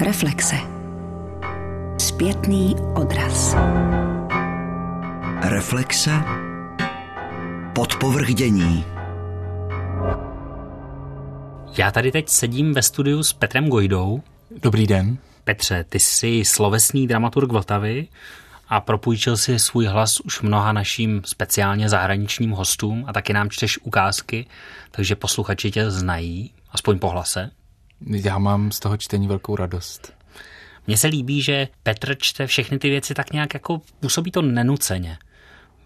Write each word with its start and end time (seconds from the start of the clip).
Reflexe. 0.00 0.56
Zpětný 1.98 2.76
odraz. 2.94 3.56
Reflexe. 5.42 6.10
Podpovrdění. 7.74 8.84
Já 11.78 11.90
tady 11.90 12.12
teď 12.12 12.28
sedím 12.28 12.74
ve 12.74 12.82
studiu 12.82 13.22
s 13.22 13.32
Petrem 13.32 13.68
Gojdou. 13.68 14.22
Dobrý 14.62 14.86
den. 14.86 15.18
Petře, 15.44 15.84
ty 15.88 15.98
jsi 15.98 16.42
slovesný 16.44 17.06
dramaturg 17.06 17.52
Vltavy 17.52 18.08
a 18.68 18.80
propůjčil 18.80 19.36
si 19.36 19.58
svůj 19.58 19.86
hlas 19.86 20.20
už 20.20 20.40
mnoha 20.40 20.72
naším 20.72 21.22
speciálně 21.24 21.88
zahraničním 21.88 22.50
hostům 22.50 23.04
a 23.08 23.12
taky 23.12 23.32
nám 23.32 23.50
čteš 23.50 23.78
ukázky, 23.78 24.46
takže 24.90 25.16
posluchači 25.16 25.70
tě 25.70 25.90
znají, 25.90 26.50
aspoň 26.72 26.98
po 26.98 27.08
hlase. 27.08 27.50
Já 28.06 28.38
mám 28.38 28.72
z 28.72 28.80
toho 28.80 28.96
čtení 28.96 29.28
velkou 29.28 29.56
radost. 29.56 30.12
Mně 30.86 30.96
se 30.96 31.06
líbí, 31.06 31.42
že 31.42 31.68
Petr 31.82 32.16
čte 32.18 32.46
všechny 32.46 32.78
ty 32.78 32.90
věci 32.90 33.14
tak 33.14 33.32
nějak 33.32 33.54
jako 33.54 33.80
působí 34.00 34.30
to 34.30 34.42
nenuceně. 34.42 35.18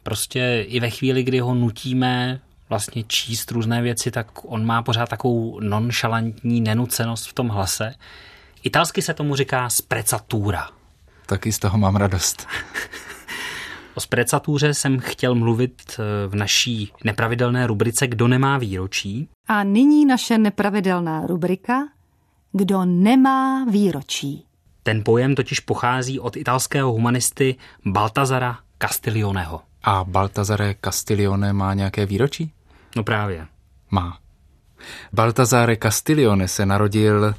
Prostě 0.02 0.64
i 0.68 0.80
ve 0.80 0.90
chvíli, 0.90 1.22
kdy 1.22 1.38
ho 1.38 1.54
nutíme 1.54 2.40
vlastně 2.68 3.04
číst 3.04 3.50
různé 3.50 3.82
věci, 3.82 4.10
tak 4.10 4.26
on 4.44 4.66
má 4.66 4.82
pořád 4.82 5.08
takovou 5.08 5.60
nonšalantní 5.60 6.60
nenucenost 6.60 7.28
v 7.28 7.32
tom 7.32 7.48
hlase. 7.48 7.94
Italsky 8.62 9.02
se 9.02 9.14
tomu 9.14 9.36
říká 9.36 9.70
sprecatura. 9.70 10.68
Taky 11.26 11.52
z 11.52 11.58
toho 11.58 11.78
mám 11.78 11.96
radost. 11.96 12.46
O 13.94 14.00
sprecatuře 14.00 14.74
jsem 14.74 14.98
chtěl 14.98 15.34
mluvit 15.34 15.82
eh, 15.98 16.28
v 16.28 16.34
naší 16.34 16.92
nepravidelné 17.04 17.66
rubrice 17.66 18.06
Kdo 18.06 18.28
nemá 18.28 18.58
výročí. 18.58 19.28
A 19.48 19.64
nyní 19.64 20.06
naše 20.06 20.38
nepravidelná 20.38 21.26
rubrika 21.26 21.88
Kdo 22.52 22.84
nemá 22.84 23.64
výročí. 23.70 24.44
Ten 24.82 25.04
pojem 25.04 25.34
totiž 25.34 25.60
pochází 25.60 26.20
od 26.20 26.36
italského 26.36 26.92
humanisty 26.92 27.56
Baltazara 27.86 28.58
Castiglioneho. 28.78 29.60
A 29.82 30.04
Baltazare 30.04 30.74
Castiglione 30.84 31.52
má 31.52 31.74
nějaké 31.74 32.06
výročí? 32.06 32.52
No 32.96 33.04
právě. 33.04 33.46
Má. 33.90 34.18
Baltazare 35.12 35.76
Castiglione 35.76 36.48
se 36.48 36.66
narodil 36.66 37.34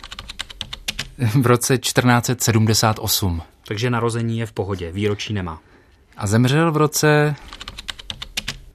v 1.42 1.46
roce 1.48 1.78
1478 1.78 3.42
Takže 3.68 3.90
narození 3.90 4.40
je 4.40 4.46
v 4.46 4.52
pohodě, 4.52 4.92
výročí 4.92 5.34
nemá. 5.34 5.60
a 6.18 6.28
zemřel 6.28 6.72
v 6.72 6.78
roce 6.78 7.36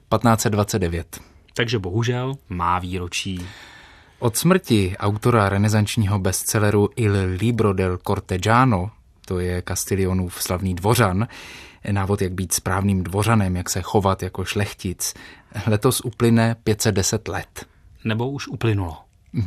1529. 0.09 1.19
Takže 1.53 1.79
bohužel 1.79 2.35
má 2.49 2.79
výročí. 2.79 3.45
Od 4.19 4.37
smrti 4.37 4.95
autora 4.97 5.49
renesančního 5.49 6.19
bestselleru 6.19 6.89
Il 6.95 7.13
libro 7.37 7.73
del 7.73 7.97
cortegiano, 7.97 8.91
to 9.25 9.39
je 9.39 9.63
Castiglionův 9.67 10.43
slavný 10.43 10.75
dvořan, 10.75 11.27
návod, 11.91 12.21
jak 12.21 12.33
být 12.33 12.53
správným 12.53 13.03
dvořanem, 13.03 13.55
jak 13.55 13.69
se 13.69 13.81
chovat 13.81 14.23
jako 14.23 14.45
šlechtic, 14.45 15.13
letos 15.67 16.01
uplyne 16.01 16.55
510 16.63 17.27
let. 17.27 17.65
Nebo 18.03 18.29
už 18.29 18.47
uplynulo. 18.47 18.97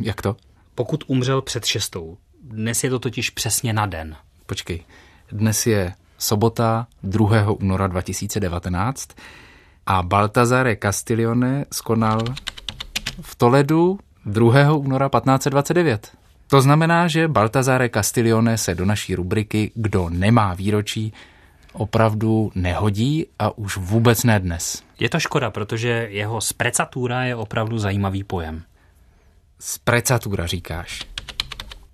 Jak 0.00 0.22
to? 0.22 0.36
Pokud 0.74 1.04
umřel 1.06 1.42
před 1.42 1.64
šestou. 1.64 2.16
Dnes 2.42 2.84
je 2.84 2.90
to 2.90 2.98
totiž 2.98 3.30
přesně 3.30 3.72
na 3.72 3.86
den. 3.86 4.16
Počkej, 4.46 4.84
dnes 5.32 5.66
je 5.66 5.94
sobota 6.18 6.86
2. 7.02 7.50
února 7.50 7.86
2019 7.86 9.08
a 9.86 10.02
Baltazare 10.02 10.76
Castiglione 10.76 11.64
skonal 11.72 12.20
v 13.20 13.34
Toledu 13.34 13.98
2. 14.26 14.72
února 14.72 15.08
1529. 15.08 16.10
To 16.46 16.60
znamená, 16.60 17.08
že 17.08 17.28
Baltazare 17.28 17.88
Castiglione 17.88 18.58
se 18.58 18.74
do 18.74 18.84
naší 18.84 19.14
rubriky 19.14 19.70
Kdo 19.74 20.08
nemá 20.08 20.54
výročí 20.54 21.12
opravdu 21.72 22.52
nehodí 22.54 23.26
a 23.38 23.58
už 23.58 23.76
vůbec 23.76 24.24
ne 24.24 24.40
dnes. 24.40 24.82
Je 24.98 25.08
to 25.08 25.20
škoda, 25.20 25.50
protože 25.50 26.08
jeho 26.10 26.40
sprecatura 26.40 27.24
je 27.24 27.36
opravdu 27.36 27.78
zajímavý 27.78 28.24
pojem. 28.24 28.62
Sprecatura 29.58 30.46
říkáš. 30.46 31.00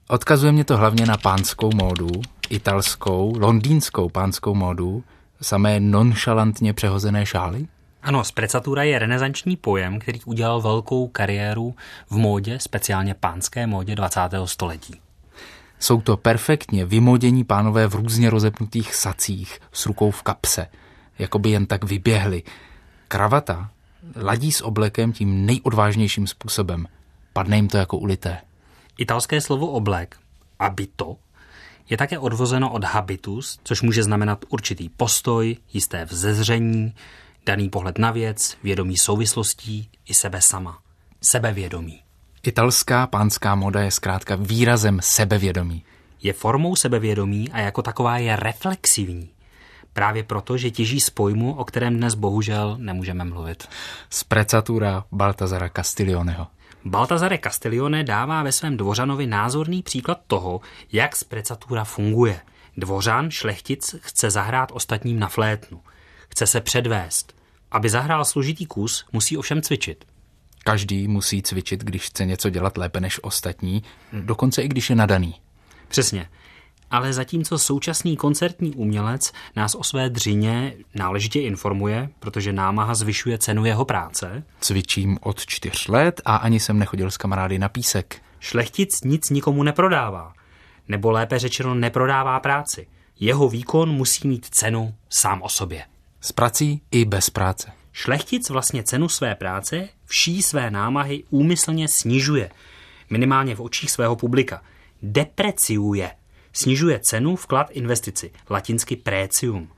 Odkazuje 0.08 0.52
mě 0.52 0.64
to 0.64 0.76
hlavně 0.76 1.06
na 1.06 1.16
pánskou 1.16 1.70
módu, 1.74 2.08
italskou, 2.50 3.34
londýnskou 3.38 4.08
pánskou 4.08 4.54
módu, 4.54 5.04
samé 5.40 5.80
nonšalantně 5.80 6.72
přehozené 6.72 7.26
šály. 7.26 7.66
Ano, 8.02 8.24
sprecatura 8.24 8.82
je 8.82 8.98
renesanční 8.98 9.56
pojem, 9.56 9.98
který 9.98 10.20
udělal 10.24 10.60
velkou 10.60 11.08
kariéru 11.08 11.74
v 12.10 12.16
módě, 12.16 12.58
speciálně 12.58 13.14
pánské 13.14 13.66
módě 13.66 13.94
20. 13.94 14.20
století. 14.44 15.00
Jsou 15.78 16.00
to 16.00 16.16
perfektně 16.16 16.84
vymodění 16.84 17.44
pánové 17.44 17.86
v 17.86 17.94
různě 17.94 18.30
rozepnutých 18.30 18.94
sacích 18.94 19.60
s 19.72 19.86
rukou 19.86 20.10
v 20.10 20.22
kapse, 20.22 20.66
jako 21.18 21.38
by 21.38 21.50
jen 21.50 21.66
tak 21.66 21.84
vyběhli. 21.84 22.42
Kravata 23.08 23.70
ladí 24.16 24.52
s 24.52 24.64
oblekem 24.64 25.12
tím 25.12 25.46
nejodvážnějším 25.46 26.26
způsobem. 26.26 26.86
Padne 27.32 27.56
jim 27.56 27.68
to 27.68 27.76
jako 27.76 27.98
ulité. 27.98 28.38
Italské 28.98 29.40
slovo 29.40 29.66
oblek, 29.66 30.16
abito, 30.58 31.16
je 31.90 31.96
také 31.96 32.18
odvozeno 32.18 32.72
od 32.72 32.84
habitus, 32.84 33.58
což 33.62 33.82
může 33.82 34.02
znamenat 34.02 34.44
určitý 34.48 34.88
postoj, 34.88 35.56
jisté 35.72 36.04
vzezření, 36.04 36.94
daný 37.46 37.68
pohled 37.68 37.98
na 37.98 38.10
věc, 38.10 38.56
vědomí 38.62 38.96
souvislostí 38.96 39.90
i 40.06 40.14
sebe 40.14 40.42
sama. 40.42 40.78
Sebevědomí. 41.22 42.02
Italská 42.42 43.06
pánská 43.06 43.54
moda 43.54 43.80
je 43.80 43.90
zkrátka 43.90 44.36
výrazem 44.36 44.98
sebevědomí. 45.02 45.84
Je 46.22 46.32
formou 46.32 46.76
sebevědomí 46.76 47.52
a 47.52 47.58
jako 47.58 47.82
taková 47.82 48.18
je 48.18 48.36
reflexivní. 48.36 49.30
Právě 49.92 50.22
proto, 50.22 50.56
že 50.56 50.70
těží 50.70 51.00
z 51.00 51.10
pojmu, 51.10 51.54
o 51.54 51.64
kterém 51.64 51.96
dnes 51.96 52.14
bohužel 52.14 52.76
nemůžeme 52.80 53.24
mluvit. 53.24 53.68
Sprecatura 54.10 55.04
Baltazara 55.12 55.68
Castiglioneho. 55.68 56.46
Baltazare 56.84 57.38
Castiglione 57.38 58.04
dává 58.04 58.42
ve 58.42 58.52
svém 58.52 58.76
dvořanovi 58.76 59.26
názorný 59.26 59.82
příklad 59.82 60.20
toho, 60.26 60.60
jak 60.92 61.16
sprecatura 61.16 61.84
funguje. 61.84 62.40
Dvořan, 62.76 63.30
šlechtic, 63.30 63.94
chce 64.00 64.30
zahrát 64.30 64.72
ostatním 64.72 65.18
na 65.18 65.28
flétnu. 65.28 65.80
Chce 66.28 66.46
se 66.46 66.60
předvést. 66.60 67.34
Aby 67.70 67.88
zahrál 67.88 68.24
složitý 68.24 68.66
kus, 68.66 69.04
musí 69.12 69.36
ovšem 69.36 69.62
cvičit. 69.62 70.04
Každý 70.64 71.08
musí 71.08 71.42
cvičit, 71.42 71.84
když 71.84 72.02
chce 72.06 72.24
něco 72.24 72.50
dělat 72.50 72.78
lépe 72.78 73.00
než 73.00 73.20
ostatní, 73.22 73.82
dokonce 74.12 74.62
i 74.62 74.68
když 74.68 74.90
je 74.90 74.96
nadaný. 74.96 75.34
Přesně. 75.88 76.28
Ale 76.90 77.12
zatímco 77.12 77.58
současný 77.58 78.16
koncertní 78.16 78.74
umělec 78.74 79.32
nás 79.56 79.74
o 79.74 79.84
své 79.84 80.10
dřině 80.10 80.74
náležitě 80.94 81.40
informuje, 81.40 82.08
protože 82.20 82.52
námaha 82.52 82.94
zvyšuje 82.94 83.38
cenu 83.38 83.64
jeho 83.64 83.84
práce, 83.84 84.42
Cvičím 84.60 85.18
od 85.20 85.46
čtyř 85.46 85.88
let 85.88 86.20
a 86.24 86.36
ani 86.36 86.60
jsem 86.60 86.78
nechodil 86.78 87.10
s 87.10 87.16
kamarády 87.16 87.58
na 87.58 87.68
písek. 87.68 88.22
šlechtic 88.40 89.00
nic 89.04 89.30
nikomu 89.30 89.62
neprodává. 89.62 90.32
Nebo 90.88 91.10
lépe 91.10 91.38
řečeno 91.38 91.74
neprodává 91.74 92.40
práci. 92.40 92.86
Jeho 93.20 93.48
výkon 93.48 93.92
musí 93.92 94.28
mít 94.28 94.46
cenu 94.50 94.94
sám 95.08 95.42
o 95.42 95.48
sobě. 95.48 95.84
S 96.20 96.32
prací 96.32 96.82
i 96.90 97.04
bez 97.04 97.30
práce. 97.30 97.72
Šlechtic 97.92 98.50
vlastně 98.50 98.82
cenu 98.82 99.08
své 99.08 99.34
práce, 99.34 99.88
vší 100.04 100.42
své 100.42 100.70
námahy 100.70 101.24
úmyslně 101.30 101.88
snižuje. 101.88 102.50
Minimálně 103.10 103.54
v 103.54 103.60
očích 103.60 103.90
svého 103.90 104.16
publika. 104.16 104.62
Depreciuje. 105.02 106.10
Snižuje 106.52 107.00
cenu 107.00 107.36
vklad 107.36 107.70
investici. 107.70 108.30
Latinsky 108.50 108.96
precium. 108.96 109.68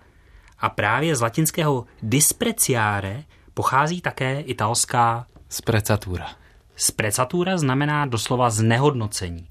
A 0.59 0.69
právě 0.69 1.17
z 1.17 1.21
latinského 1.21 1.87
dispreciare 2.03 3.25
pochází 3.55 4.01
také 4.01 4.41
italská 4.41 5.27
Sprecatura. 5.49 6.31
Sprecatura 6.77 7.59
znamená 7.59 8.07
doslova 8.07 8.51
znehodnocení. 8.51 9.49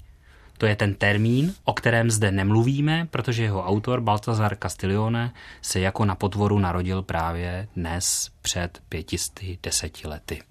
To 0.60 0.66
je 0.66 0.76
ten 0.76 0.94
termín, 0.94 1.54
o 1.64 1.72
kterém 1.72 2.10
zde 2.10 2.32
nemluvíme, 2.32 3.08
protože 3.10 3.42
jeho 3.42 3.64
autor 3.64 4.00
Baltazar 4.00 4.56
Castiglione 4.62 5.32
se 5.62 5.80
jako 5.80 6.04
na 6.04 6.14
potvoru 6.14 6.58
narodil 6.58 7.02
právě 7.02 7.68
dnes 7.76 8.30
před 8.42 8.82
510 8.88 10.04
lety. 10.04 10.42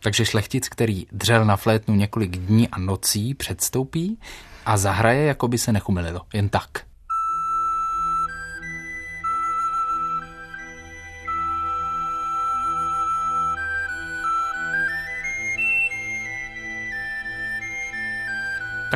Takže 0.00 0.24
šlechtic, 0.24 0.68
který 0.68 1.06
dřel 1.12 1.44
na 1.44 1.56
flétnu 1.56 1.94
několik 1.94 2.36
dní 2.36 2.68
a 2.68 2.78
nocí, 2.78 3.34
předstoupí 3.34 4.18
a 4.64 4.76
zahraje, 4.76 5.26
jako 5.26 5.48
by 5.48 5.58
se 5.58 5.72
nechumililo. 5.72 6.20
Jen 6.32 6.48
tak. 6.48 6.85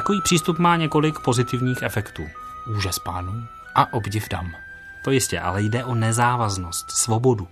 Takový 0.01 0.21
přístup 0.21 0.59
má 0.59 0.77
několik 0.77 1.19
pozitivních 1.19 1.83
efektů. 1.83 2.29
Úžas 2.77 2.99
pánů 2.99 3.47
a 3.75 3.93
obdiv 3.93 4.29
dam. 4.29 4.53
To 5.05 5.11
jistě, 5.11 5.41
ale 5.41 5.63
jde 5.63 5.85
o 5.85 5.95
nezávaznost, 5.95 6.91
svobodu. 6.91 7.49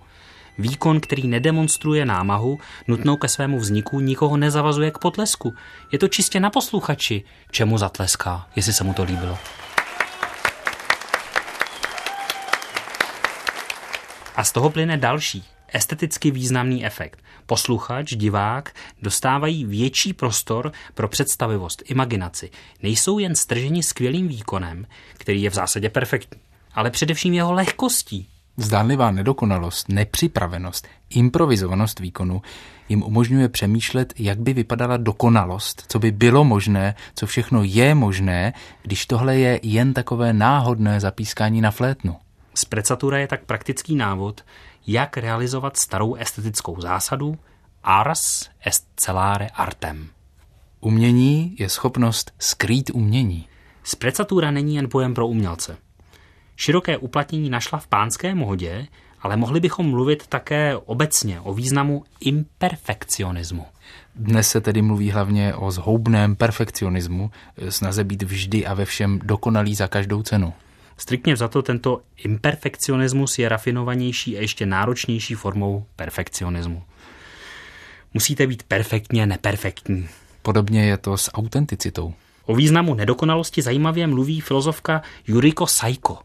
Výkon, 0.57 0.99
který 0.99 1.27
nedemonstruje 1.27 2.05
námahu, 2.05 2.59
nutnou 2.87 3.17
ke 3.17 3.27
svému 3.27 3.59
vzniku, 3.59 3.99
nikoho 3.99 4.37
nezavazuje 4.37 4.91
k 4.91 4.97
potlesku. 4.97 5.55
Je 5.91 5.99
to 5.99 6.07
čistě 6.07 6.39
na 6.39 6.49
posluchači, 6.49 7.23
čemu 7.51 7.77
zatleská, 7.77 8.47
jestli 8.55 8.73
se 8.73 8.83
mu 8.83 8.93
to 8.93 9.03
líbilo. 9.03 9.37
A 14.35 14.43
z 14.43 14.51
toho 14.51 14.69
plyne 14.69 14.97
další, 14.97 15.45
esteticky 15.73 16.31
významný 16.31 16.85
efekt. 16.85 17.19
Posluchač, 17.45 18.13
divák 18.13 18.75
dostávají 19.01 19.65
větší 19.65 20.13
prostor 20.13 20.71
pro 20.93 21.07
představivost, 21.07 21.83
imaginaci. 21.85 22.49
Nejsou 22.83 23.19
jen 23.19 23.35
strženi 23.35 23.83
skvělým 23.83 24.27
výkonem, 24.27 24.85
který 25.17 25.41
je 25.41 25.49
v 25.49 25.53
zásadě 25.53 25.89
perfektní, 25.89 26.39
ale 26.73 26.91
především 26.91 27.33
jeho 27.33 27.53
lehkostí. 27.53 28.27
Zdánlivá 28.57 29.11
nedokonalost, 29.11 29.89
nepřipravenost, 29.89 30.87
improvizovanost 31.09 31.99
výkonu 31.99 32.41
jim 32.89 33.03
umožňuje 33.03 33.49
přemýšlet, 33.49 34.13
jak 34.17 34.39
by 34.39 34.53
vypadala 34.53 34.97
dokonalost, 34.97 35.83
co 35.87 35.99
by 35.99 36.11
bylo 36.11 36.43
možné, 36.43 36.95
co 37.15 37.27
všechno 37.27 37.63
je 37.63 37.95
možné, 37.95 38.53
když 38.83 39.05
tohle 39.05 39.37
je 39.37 39.59
jen 39.63 39.93
takové 39.93 40.33
náhodné 40.33 40.99
zapískání 40.99 41.61
na 41.61 41.71
flétnu. 41.71 42.15
Sprecatura 42.55 43.17
je 43.17 43.27
tak 43.27 43.45
praktický 43.45 43.95
návod, 43.95 44.43
jak 44.91 45.17
realizovat 45.17 45.77
starou 45.77 46.15
estetickou 46.15 46.81
zásadu 46.81 47.37
ars 47.83 48.49
est 48.65 48.87
celare 48.95 49.47
artem. 49.47 50.07
Umění 50.79 51.55
je 51.59 51.69
schopnost 51.69 52.31
skrýt 52.39 52.89
umění. 52.93 53.47
Sprecatura 53.83 54.51
není 54.51 54.75
jen 54.75 54.89
pojem 54.89 55.13
pro 55.13 55.27
umělce. 55.27 55.77
Široké 56.55 56.97
uplatnění 56.97 57.49
našla 57.49 57.79
v 57.79 57.87
pánské 57.87 58.35
modě, 58.35 58.87
ale 59.21 59.37
mohli 59.37 59.59
bychom 59.59 59.89
mluvit 59.89 60.27
také 60.27 60.77
obecně 60.77 61.41
o 61.41 61.53
významu 61.53 62.03
imperfekcionismu. 62.19 63.65
Dnes 64.15 64.49
se 64.49 64.61
tedy 64.61 64.81
mluví 64.81 65.11
hlavně 65.11 65.55
o 65.55 65.71
zhoubném 65.71 66.35
perfekcionismu, 66.35 67.31
snaze 67.69 68.03
být 68.03 68.23
vždy 68.23 68.65
a 68.65 68.73
ve 68.73 68.85
všem 68.85 69.19
dokonalý 69.23 69.75
za 69.75 69.87
každou 69.87 70.23
cenu. 70.23 70.53
Striktně 70.99 71.35
za 71.35 71.47
to 71.47 71.61
tento 71.61 72.01
imperfekcionismus 72.17 73.39
je 73.39 73.49
rafinovanější 73.49 74.37
a 74.37 74.41
ještě 74.41 74.65
náročnější 74.65 75.35
formou 75.35 75.85
perfekcionismu. 75.95 76.83
Musíte 78.13 78.47
být 78.47 78.63
perfektně 78.63 79.25
neperfektní. 79.25 80.09
Podobně 80.41 80.85
je 80.85 80.97
to 80.97 81.17
s 81.17 81.31
autenticitou. 81.33 82.13
O 82.45 82.55
významu 82.55 82.93
nedokonalosti 82.93 83.61
zajímavě 83.61 84.07
mluví 84.07 84.41
filozofka 84.41 85.01
Yuriko 85.27 85.67
Saiko. 85.67 86.19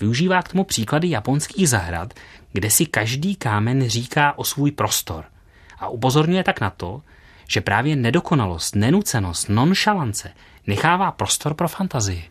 Využívá 0.00 0.42
k 0.42 0.48
tomu 0.48 0.64
příklady 0.64 1.10
japonských 1.10 1.68
zahrad, 1.68 2.14
kde 2.52 2.70
si 2.70 2.86
každý 2.86 3.36
kámen 3.36 3.88
říká 3.88 4.38
o 4.38 4.44
svůj 4.44 4.70
prostor. 4.70 5.24
A 5.78 5.88
upozorňuje 5.88 6.44
tak 6.44 6.60
na 6.60 6.70
to, 6.70 7.02
že 7.48 7.60
právě 7.60 7.96
nedokonalost, 7.96 8.74
nenucenost, 8.74 9.48
nonšalance 9.48 10.32
nechává 10.66 11.12
prostor 11.12 11.54
pro 11.54 11.68
fantazii 11.68 12.24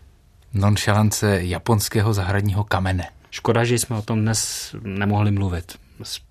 nonšalance 0.53 1.43
japonského 1.43 2.13
zahradního 2.13 2.63
kamene. 2.63 3.09
Škoda, 3.31 3.63
že 3.63 3.75
jsme 3.75 3.95
o 3.95 4.01
tom 4.01 4.21
dnes 4.21 4.75
nemohli 4.83 5.31
mluvit. 5.31 5.75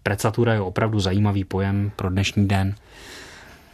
Precatura 0.03 0.55
je 0.55 0.61
opravdu 0.61 1.01
zajímavý 1.01 1.45
pojem 1.45 1.93
pro 1.97 2.11
dnešní 2.11 2.49
den. 2.49 2.75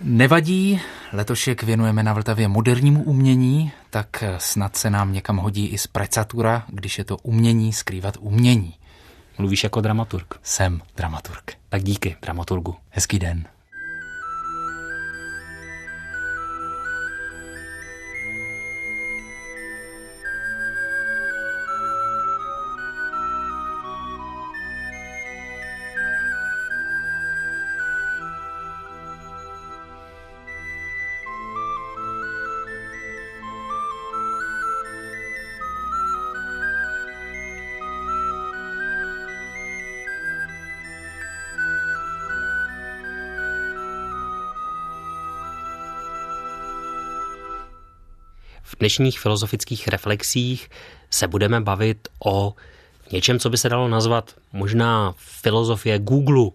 Nevadí, 0.00 0.80
letošek 1.12 1.62
věnujeme 1.62 2.02
na 2.02 2.12
Vltavě 2.12 2.48
modernímu 2.48 3.02
umění, 3.02 3.72
tak 3.90 4.24
snad 4.38 4.76
se 4.76 4.90
nám 4.90 5.12
někam 5.12 5.36
hodí 5.36 5.66
i 5.66 5.78
sprecatura, 5.78 6.64
když 6.68 6.98
je 6.98 7.04
to 7.04 7.16
umění 7.16 7.72
skrývat 7.72 8.16
umění. 8.20 8.74
Mluvíš 9.38 9.64
jako 9.64 9.80
dramaturg. 9.80 10.34
Jsem 10.42 10.80
dramaturg. 10.96 11.52
Tak 11.68 11.82
díky, 11.82 12.16
dramaturgu. 12.22 12.76
Hezký 12.90 13.18
den. 13.18 13.44
Dnešních 48.82 49.20
filozofických 49.20 49.88
reflexích 49.88 50.70
se 51.10 51.28
budeme 51.28 51.60
bavit 51.60 52.08
o 52.24 52.54
něčem, 53.12 53.38
co 53.38 53.50
by 53.50 53.58
se 53.58 53.68
dalo 53.68 53.88
nazvat 53.88 54.34
možná 54.52 55.14
filozofie 55.16 55.98
Google, 55.98 56.50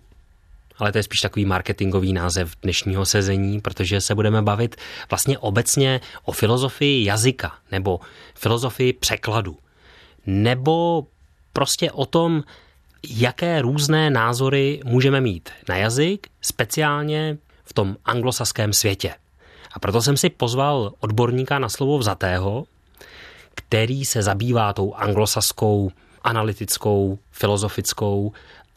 ale 0.77 0.91
to 0.91 0.97
je 0.97 1.03
spíš 1.03 1.21
takový 1.21 1.45
marketingový 1.45 2.13
název 2.13 2.55
dnešního 2.61 3.05
sezení, 3.05 3.61
protože 3.61 4.01
se 4.01 4.15
budeme 4.15 4.41
bavit 4.41 4.75
vlastně 5.09 5.37
obecně 5.37 6.01
o 6.23 6.31
filozofii 6.31 7.05
jazyka 7.05 7.55
nebo 7.71 7.99
filozofii 8.35 8.93
překladu. 8.93 9.57
Nebo 10.25 11.07
prostě 11.53 11.91
o 11.91 12.05
tom, 12.05 12.43
jaké 13.09 13.61
různé 13.61 14.09
názory 14.09 14.79
můžeme 14.85 15.21
mít 15.21 15.49
na 15.69 15.75
jazyk, 15.75 16.27
speciálně 16.41 17.37
v 17.63 17.73
tom 17.73 17.97
anglosaském 18.05 18.73
světě. 18.73 19.13
A 19.77 19.79
proto 19.79 20.01
jsem 20.01 20.17
si 20.17 20.29
pozval 20.29 20.93
odborníka 20.99 21.59
na 21.59 21.69
slovo 21.69 21.97
vzatého, 21.97 22.65
který 23.55 24.05
se 24.05 24.23
zabývá 24.23 24.73
tou 24.73 24.93
anglosaskou, 24.93 25.91
analytickou, 26.23 27.19
filozofickou 27.31 28.33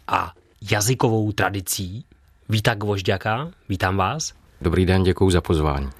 a 0.08 0.32
jazykovou 0.70 1.32
tradicí. 1.32 2.04
Víta 2.48 2.74
Gvožďaka, 2.74 3.50
vítám 3.68 3.96
vás. 3.96 4.32
Dobrý 4.60 4.86
den, 4.86 5.02
děkuji 5.02 5.30
za 5.30 5.40
pozvání. 5.40 5.90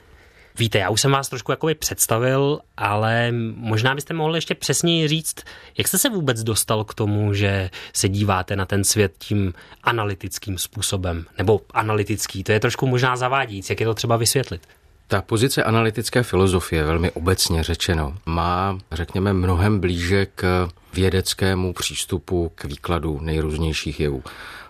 Víte, 0.59 0.79
já 0.79 0.91
už 0.91 1.01
jsem 1.01 1.11
vás 1.11 1.29
trošku 1.29 1.53
jakoby 1.53 1.75
představil, 1.75 2.61
ale 2.77 3.33
možná 3.55 3.95
byste 3.95 4.15
mohli 4.15 4.39
ještě 4.39 4.55
přesněji 4.55 5.09
říct, 5.09 5.37
jak 5.79 5.89
jste 5.89 5.99
se 5.99 6.09
vůbec 6.09 6.43
dostal 6.43 6.85
k 6.85 6.95
tomu, 6.95 7.35
že 7.35 7.71
se 7.93 8.09
díváte 8.09 8.57
na 8.57 8.67
ten 8.67 8.85
svět 8.85 9.15
tím 9.19 9.55
analytickým 9.83 10.59
způsobem, 10.59 11.25
nebo 11.39 11.61
analytický, 11.75 12.45
to 12.45 12.53
je 12.53 12.61
trošku 12.61 12.87
možná 12.87 13.17
zavádějící, 13.17 13.73
jak 13.73 13.81
je 13.81 13.87
to 13.87 13.95
třeba 13.95 14.17
vysvětlit? 14.17 14.69
Ta 15.11 15.23
pozice 15.23 15.65
analytické 15.65 16.23
filozofie, 16.23 16.85
velmi 16.85 17.11
obecně 17.11 17.63
řečeno, 17.63 18.17
má, 18.27 18.79
řekněme, 18.93 19.33
mnohem 19.33 19.81
blíže 19.81 20.27
k 20.27 20.69
vědeckému 20.95 21.73
přístupu 21.73 22.53
k 22.55 22.65
výkladu 22.65 23.21
nejrůznějších 23.23 24.01
jevů. 24.01 24.23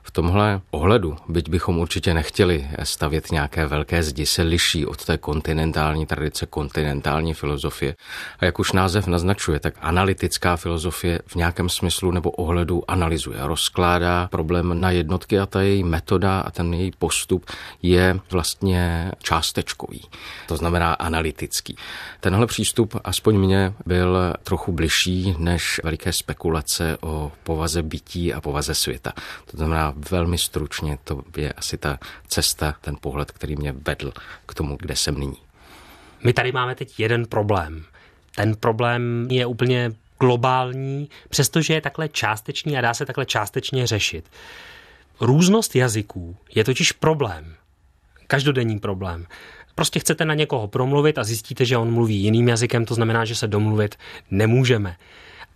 V 0.02 0.10
tomhle 0.10 0.60
ohledu, 0.70 1.16
byť 1.28 1.48
bychom 1.48 1.78
určitě 1.78 2.14
nechtěli 2.14 2.68
stavět 2.82 3.32
nějaké 3.32 3.66
velké 3.66 4.02
zdi, 4.02 4.26
se 4.26 4.42
liší 4.42 4.86
od 4.86 5.04
té 5.04 5.18
kontinentální 5.18 6.06
tradice, 6.06 6.46
kontinentální 6.46 7.34
filozofie. 7.34 7.96
A 8.38 8.44
jak 8.44 8.58
už 8.58 8.72
název 8.72 9.06
naznačuje, 9.06 9.60
tak 9.60 9.74
analytická 9.80 10.56
filozofie 10.56 11.20
v 11.26 11.34
nějakém 11.34 11.68
smyslu 11.68 12.10
nebo 12.10 12.30
ohledu 12.30 12.90
analyzuje, 12.90 13.38
rozkládá 13.40 14.28
problém 14.30 14.80
na 14.80 14.90
jednotky 14.90 15.38
a 15.38 15.46
ta 15.46 15.60
její 15.60 15.84
metoda 15.84 16.40
a 16.40 16.50
ten 16.50 16.74
její 16.74 16.92
postup 16.98 17.46
je 17.82 18.20
vlastně 18.30 19.12
částečkový, 19.22 20.02
to 20.48 20.56
znamená 20.56 20.94
analytický. 20.94 21.76
Tenhle 22.20 22.46
přístup 22.46 23.00
aspoň 23.04 23.38
mě 23.38 23.72
byl 23.86 24.18
trochu 24.44 24.72
bližší 24.72 25.34
než 25.38 25.80
veliké 25.84 26.12
spekulace 26.12 26.98
o 27.00 27.32
povaze 27.42 27.82
bytí 27.82 28.34
a 28.34 28.40
povaze 28.40 28.74
světa. 28.74 29.12
To 29.50 29.56
znamená 29.56 29.89
velmi 30.10 30.38
stručně 30.38 30.98
to 31.04 31.22
je 31.36 31.52
asi 31.52 31.78
ta 31.78 31.98
cesta, 32.28 32.74
ten 32.80 32.96
pohled, 33.00 33.30
který 33.30 33.56
mě 33.56 33.72
vedl 33.72 34.12
k 34.46 34.54
tomu, 34.54 34.76
kde 34.76 34.96
jsem 34.96 35.20
nyní. 35.20 35.36
My 36.24 36.32
tady 36.32 36.52
máme 36.52 36.74
teď 36.74 37.00
jeden 37.00 37.26
problém. 37.26 37.84
Ten 38.36 38.56
problém 38.56 39.28
je 39.30 39.46
úplně 39.46 39.92
globální, 40.20 41.08
přestože 41.28 41.74
je 41.74 41.80
takhle 41.80 42.08
částečný 42.08 42.78
a 42.78 42.80
dá 42.80 42.94
se 42.94 43.06
takhle 43.06 43.26
částečně 43.26 43.86
řešit. 43.86 44.24
Různost 45.20 45.76
jazyků 45.76 46.36
je 46.54 46.64
totiž 46.64 46.92
problém. 46.92 47.54
Každodenní 48.26 48.78
problém. 48.78 49.26
Prostě 49.74 50.00
chcete 50.00 50.24
na 50.24 50.34
někoho 50.34 50.68
promluvit 50.68 51.18
a 51.18 51.24
zjistíte, 51.24 51.64
že 51.64 51.76
on 51.76 51.92
mluví 51.92 52.22
jiným 52.22 52.48
jazykem, 52.48 52.84
to 52.84 52.94
znamená, 52.94 53.24
že 53.24 53.34
se 53.34 53.48
domluvit 53.48 53.94
nemůžeme. 54.30 54.96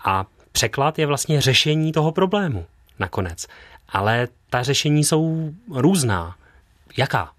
A 0.05 0.27
překlad 0.53 0.99
je 0.99 1.07
vlastně 1.07 1.41
řešení 1.41 1.93
toho 1.93 2.13
problému 2.13 2.67
nakonec 2.99 3.47
ale 3.89 4.29
ta 4.51 4.63
řešení 4.63 5.05
jsou 5.05 5.51
různá. 5.71 6.37
Jaká? 6.97 7.35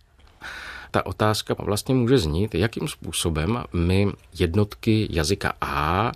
ta 0.95 1.05
otázka 1.05 1.55
vlastně 1.59 1.95
může 1.95 2.17
znít, 2.17 2.55
jakým 2.55 2.87
způsobem 2.87 3.63
my 3.73 4.07
jednotky 4.39 5.07
jazyka 5.11 5.53
A 5.61 6.11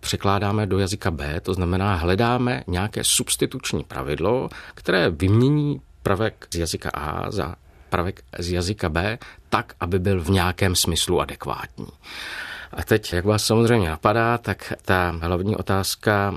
překládáme 0.00 0.66
do 0.66 0.78
jazyka 0.78 1.10
B, 1.10 1.40
to 1.40 1.54
znamená 1.54 1.94
hledáme 1.94 2.64
nějaké 2.66 3.04
substituční 3.04 3.84
pravidlo, 3.84 4.48
které 4.74 5.10
vymění 5.10 5.80
prvek 6.02 6.48
z 6.50 6.56
jazyka 6.56 6.90
A 6.94 7.30
za 7.30 7.54
prvek 7.88 8.24
z 8.38 8.50
jazyka 8.50 8.88
B 8.88 9.18
tak, 9.48 9.74
aby 9.80 9.98
byl 9.98 10.20
v 10.20 10.30
nějakém 10.30 10.76
smyslu 10.76 11.20
adekvátní. 11.20 11.86
A 12.72 12.82
teď, 12.84 13.12
jak 13.12 13.24
vás 13.24 13.44
samozřejmě 13.44 13.88
napadá, 13.88 14.38
tak 14.38 14.72
ta 14.84 15.18
hlavní 15.22 15.56
otázka, 15.56 16.34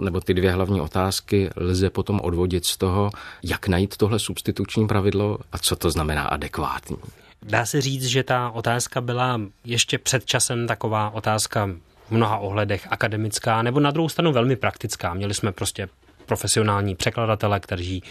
nebo 0.00 0.20
ty 0.20 0.34
dvě 0.34 0.52
hlavní 0.52 0.80
otázky 0.80 1.50
lze 1.56 1.90
potom 1.90 2.20
odvodit 2.20 2.64
z 2.64 2.76
toho, 2.76 3.10
jak 3.42 3.68
najít 3.68 3.96
tohle 3.96 4.18
substituční 4.18 4.86
pravidlo 4.86 5.38
a 5.52 5.58
co 5.58 5.76
to 5.76 5.90
znamená 5.90 6.22
adekvátní. 6.22 6.96
Dá 7.42 7.66
se 7.66 7.80
říct, 7.80 8.04
že 8.04 8.22
ta 8.22 8.50
otázka 8.50 9.00
byla 9.00 9.40
ještě 9.64 9.98
před 9.98 10.24
časem 10.24 10.66
taková 10.66 11.10
otázka 11.10 11.70
v 12.08 12.10
mnoha 12.10 12.38
ohledech 12.38 12.86
akademická, 12.90 13.62
nebo 13.62 13.80
na 13.80 13.90
druhou 13.90 14.08
stranu 14.08 14.32
velmi 14.32 14.56
praktická. 14.56 15.14
Měli 15.14 15.34
jsme 15.34 15.52
prostě 15.52 15.88
profesionální 16.26 16.94
překladatele, 16.94 17.60
kteří 17.60 18.02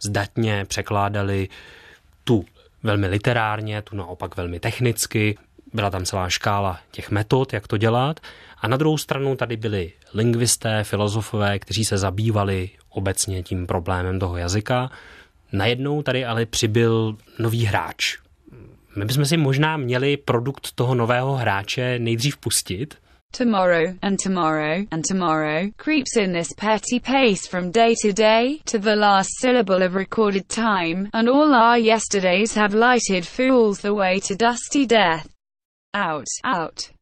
zdatně 0.00 0.64
překládali 0.64 1.48
tu 2.24 2.44
velmi 2.82 3.06
literárně, 3.06 3.82
tu 3.82 3.96
naopak 3.96 4.36
velmi 4.36 4.60
technicky. 4.60 5.38
Byla 5.72 5.90
tam 5.90 6.04
celá 6.04 6.28
škála 6.28 6.80
těch 6.90 7.10
metod, 7.10 7.52
jak 7.52 7.68
to 7.68 7.76
dělat. 7.76 8.20
A 8.60 8.68
na 8.68 8.76
druhou 8.76 8.98
stranu 8.98 9.36
tady 9.36 9.56
byli 9.56 9.92
lingvisté, 10.14 10.84
filozofové, 10.84 11.58
kteří 11.58 11.84
se 11.84 11.98
zabývali 11.98 12.70
obecně 12.88 13.42
tím 13.42 13.66
problémem 13.66 14.18
toho 14.18 14.36
jazyka. 14.36 14.90
Najednou 15.52 16.02
tady 16.02 16.24
ale 16.24 16.46
přibyl 16.46 17.16
nový 17.38 17.64
hráč. 17.64 18.18
My 18.96 19.04
bychom 19.04 19.24
si 19.24 19.36
možná 19.36 19.76
měli 19.76 20.16
produkt 20.16 20.72
toho 20.74 20.94
nového 20.94 21.36
hráče 21.36 21.98
nejdřív 21.98 22.36
pustit, 22.36 22.94
Tomorrow, 23.32 23.96
and 24.02 24.18
tomorrow, 24.18 24.86
and 24.90 25.04
tomorrow, 25.04 25.70
creeps 25.76 26.16
in 26.16 26.32
this 26.32 26.52
petty 26.52 26.98
pace 26.98 27.46
from 27.46 27.70
day 27.70 27.94
to 28.02 28.12
day, 28.12 28.60
to 28.64 28.78
the 28.78 28.96
last 28.96 29.38
syllable 29.38 29.84
of 29.84 29.94
recorded 29.94 30.48
time, 30.48 31.08
and 31.12 31.28
all 31.28 31.54
our 31.54 31.78
yesterdays 31.78 32.54
have 32.54 32.74
lighted 32.74 33.24
fools 33.24 33.82
the 33.82 33.94
way 33.94 34.18
to 34.18 34.34
dusty 34.34 34.84
death. 34.84 35.28
Out, 35.92 36.26
out. 36.44 36.94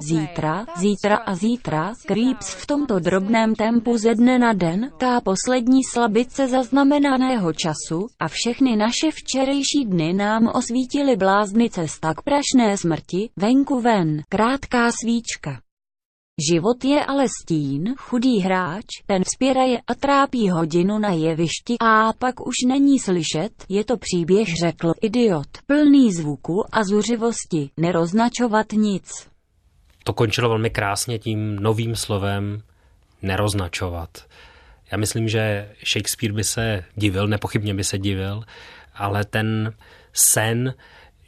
Zítra, 0.00 0.66
zítra 0.76 1.16
a 1.16 1.34
zítra, 1.34 1.92
Creeps 2.06 2.54
v 2.54 2.66
tomto 2.66 2.98
drobném 2.98 3.54
tempu 3.54 3.98
ze 3.98 4.14
dne 4.14 4.38
na 4.38 4.52
den, 4.52 4.92
tá 5.00 5.20
poslední 5.20 5.84
slabice 5.84 6.48
zaznamenaného 6.48 7.52
času, 7.52 8.08
a 8.18 8.28
všechny 8.28 8.76
naše 8.76 9.10
včerejší 9.10 9.84
dny 9.84 10.12
nám 10.12 10.48
osvítily 10.54 11.16
blázny 11.16 11.70
cesta 11.70 12.14
k 12.14 12.22
prašné 12.22 12.76
smrti, 12.76 13.30
venku 13.36 13.80
ven, 13.80 14.22
krátká 14.28 14.92
svíčka. 14.92 15.65
Život 16.36 16.84
je 16.84 17.04
ale 17.04 17.24
stín, 17.42 17.94
chudý 17.96 18.40
hráč, 18.40 18.84
ten 19.06 19.24
vzpěraje 19.24 19.78
a 19.86 19.94
trápí 19.94 20.50
hodinu 20.50 20.98
na 20.98 21.08
jevišti 21.08 21.76
a 21.80 22.12
pak 22.12 22.46
už 22.46 22.54
není 22.66 22.98
slyšet, 22.98 23.52
je 23.68 23.84
to 23.84 23.96
příběh 23.96 24.48
řekl 24.60 24.92
idiot, 25.02 25.46
plný 25.66 26.12
zvuku 26.12 26.64
a 26.72 26.84
zuřivosti, 26.84 27.70
neroznačovat 27.76 28.72
nic. 28.72 29.28
To 30.04 30.12
končilo 30.12 30.48
velmi 30.48 30.70
krásně 30.70 31.18
tím 31.18 31.56
novým 31.56 31.96
slovem 31.96 32.62
neroznačovat. 33.22 34.10
Já 34.92 34.98
myslím, 34.98 35.28
že 35.28 35.72
Shakespeare 35.92 36.34
by 36.34 36.44
se 36.44 36.84
divil, 36.96 37.28
nepochybně 37.28 37.74
by 37.74 37.84
se 37.84 37.98
divil, 37.98 38.42
ale 38.94 39.24
ten 39.24 39.72
sen 40.12 40.74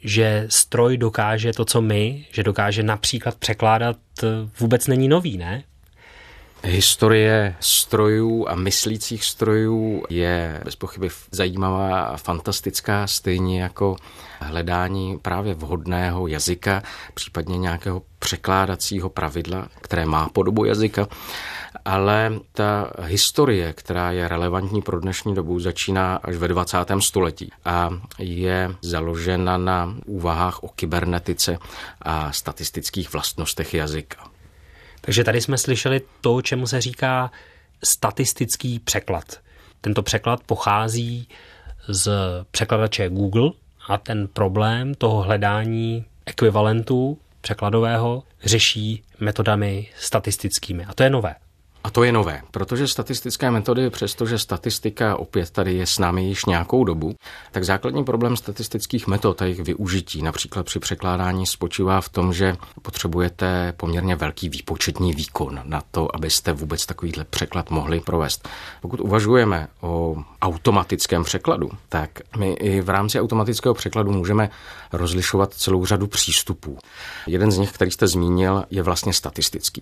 že 0.03 0.45
stroj 0.49 0.97
dokáže 0.97 1.53
to, 1.53 1.65
co 1.65 1.81
my, 1.81 2.25
že 2.31 2.43
dokáže 2.43 2.83
například 2.83 3.35
překládat, 3.35 3.97
vůbec 4.59 4.87
není 4.87 5.07
nový, 5.07 5.37
ne? 5.37 5.63
Historie 6.63 7.55
strojů 7.59 8.47
a 8.49 8.55
myslících 8.55 9.25
strojů 9.25 10.03
je 10.09 10.61
bez 10.65 10.75
pochyby 10.75 11.09
zajímavá 11.31 12.01
a 12.01 12.17
fantastická, 12.17 13.07
stejně 13.07 13.61
jako 13.61 13.95
hledání 14.39 15.17
právě 15.17 15.53
vhodného 15.53 16.27
jazyka, 16.27 16.83
případně 17.13 17.57
nějakého 17.57 18.01
překládacího 18.19 19.09
pravidla, 19.09 19.67
které 19.81 20.05
má 20.05 20.29
podobu 20.29 20.65
jazyka 20.65 21.07
ale 21.85 22.31
ta 22.51 22.91
historie, 23.01 23.73
která 23.73 24.11
je 24.11 24.27
relevantní 24.27 24.81
pro 24.81 24.99
dnešní 24.99 25.35
dobu, 25.35 25.59
začíná 25.59 26.15
až 26.15 26.35
ve 26.35 26.47
20. 26.47 26.77
století 26.99 27.51
a 27.65 27.89
je 28.19 28.75
založena 28.81 29.57
na 29.57 29.95
úvahách 30.05 30.63
o 30.63 30.67
kybernetice 30.67 31.57
a 32.01 32.31
statistických 32.31 33.13
vlastnostech 33.13 33.73
jazyka. 33.73 34.38
Takže 35.01 35.23
tady 35.23 35.41
jsme 35.41 35.57
slyšeli 35.57 36.01
to, 36.21 36.41
čemu 36.41 36.67
se 36.67 36.81
říká 36.81 37.31
statistický 37.83 38.79
překlad. 38.79 39.39
Tento 39.81 40.03
překlad 40.03 40.43
pochází 40.43 41.27
z 41.87 42.11
překladače 42.51 43.09
Google 43.09 43.51
a 43.87 43.97
ten 43.97 44.27
problém 44.27 44.95
toho 44.95 45.21
hledání 45.21 46.05
ekvivalentu 46.25 47.17
překladového 47.41 48.23
řeší 48.43 49.03
metodami 49.19 49.87
statistickými. 49.99 50.85
A 50.85 50.93
to 50.93 51.03
je 51.03 51.09
nové. 51.09 51.35
A 51.83 51.89
to 51.89 52.03
je 52.03 52.11
nové, 52.11 52.41
protože 52.51 52.87
statistické 52.87 53.51
metody, 53.51 53.89
přestože 53.89 54.39
statistika 54.39 55.15
opět 55.15 55.49
tady 55.49 55.73
je 55.73 55.85
s 55.85 55.99
námi 55.99 56.23
již 56.23 56.45
nějakou 56.45 56.83
dobu, 56.83 57.15
tak 57.51 57.63
základní 57.63 58.03
problém 58.03 58.37
statistických 58.37 59.07
metod 59.07 59.41
a 59.41 59.45
jejich 59.45 59.59
využití, 59.59 60.21
například 60.21 60.65
při 60.65 60.79
překládání, 60.79 61.45
spočívá 61.45 62.01
v 62.01 62.09
tom, 62.09 62.33
že 62.33 62.55
potřebujete 62.81 63.73
poměrně 63.77 64.15
velký 64.15 64.49
výpočetní 64.49 65.13
výkon 65.13 65.61
na 65.63 65.81
to, 65.91 66.15
abyste 66.15 66.53
vůbec 66.53 66.85
takovýhle 66.85 67.25
překlad 67.25 67.69
mohli 67.69 67.99
provést. 67.99 68.49
Pokud 68.81 68.99
uvažujeme 68.99 69.67
o 69.81 70.15
automatickém 70.41 71.23
překladu, 71.23 71.69
tak 71.89 72.09
my 72.37 72.53
i 72.53 72.81
v 72.81 72.89
rámci 72.89 73.21
automatického 73.21 73.73
překladu 73.73 74.11
můžeme 74.11 74.49
rozlišovat 74.93 75.53
celou 75.53 75.85
řadu 75.85 76.07
přístupů. 76.07 76.77
Jeden 77.27 77.51
z 77.51 77.57
nich, 77.57 77.71
který 77.71 77.91
jste 77.91 78.07
zmínil, 78.07 78.63
je 78.69 78.83
vlastně 78.83 79.13
statistický. 79.13 79.81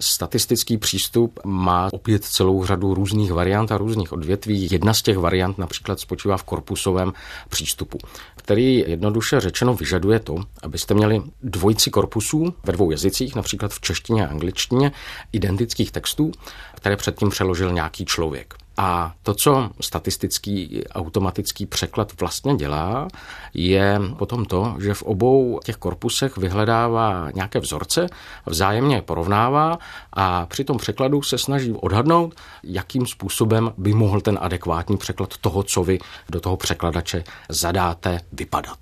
Statistický 0.00 0.78
přístup 0.78 1.35
má 1.44 1.88
opět 1.92 2.24
celou 2.24 2.64
řadu 2.64 2.94
různých 2.94 3.32
variant 3.32 3.72
a 3.72 3.78
různých 3.78 4.12
odvětví. 4.12 4.68
Jedna 4.70 4.94
z 4.94 5.02
těch 5.02 5.18
variant 5.18 5.58
například 5.58 6.00
spočívá 6.00 6.36
v 6.36 6.44
korpusovém 6.44 7.12
přístupu, 7.48 7.98
který 8.36 8.84
jednoduše 8.86 9.40
řečeno 9.40 9.74
vyžaduje 9.74 10.18
to, 10.18 10.36
abyste 10.62 10.94
měli 10.94 11.22
dvojici 11.42 11.90
korpusů 11.90 12.54
ve 12.64 12.72
dvou 12.72 12.90
jazycích, 12.90 13.34
například 13.34 13.72
v 13.72 13.80
češtině 13.80 14.26
a 14.26 14.30
angličtině, 14.30 14.92
identických 15.32 15.92
textů, 15.92 16.32
které 16.74 16.96
předtím 16.96 17.30
přeložil 17.30 17.72
nějaký 17.72 18.04
člověk. 18.04 18.54
A 18.76 19.14
to, 19.22 19.34
co 19.34 19.70
statistický 19.80 20.84
automatický 20.94 21.66
překlad 21.66 22.20
vlastně 22.20 22.56
dělá, 22.56 23.08
je 23.54 24.00
potom 24.18 24.44
to, 24.44 24.76
že 24.80 24.94
v 24.94 25.02
obou 25.02 25.60
těch 25.64 25.76
korpusech 25.76 26.36
vyhledává 26.36 27.30
nějaké 27.34 27.60
vzorce, 27.60 28.06
vzájemně 28.46 29.02
porovnává 29.02 29.78
a 30.12 30.46
při 30.46 30.64
tom 30.64 30.76
překladu 30.78 31.22
se 31.22 31.38
snaží 31.38 31.72
odhadnout, 31.72 32.34
jakým 32.62 33.06
způsobem 33.06 33.72
by 33.76 33.92
mohl 33.94 34.20
ten 34.20 34.38
adekvátní 34.40 34.96
překlad 34.96 35.36
toho, 35.36 35.62
co 35.62 35.84
vy 35.84 35.98
do 36.30 36.40
toho 36.40 36.56
překladače 36.56 37.24
zadáte, 37.48 38.20
vypadat. 38.32 38.78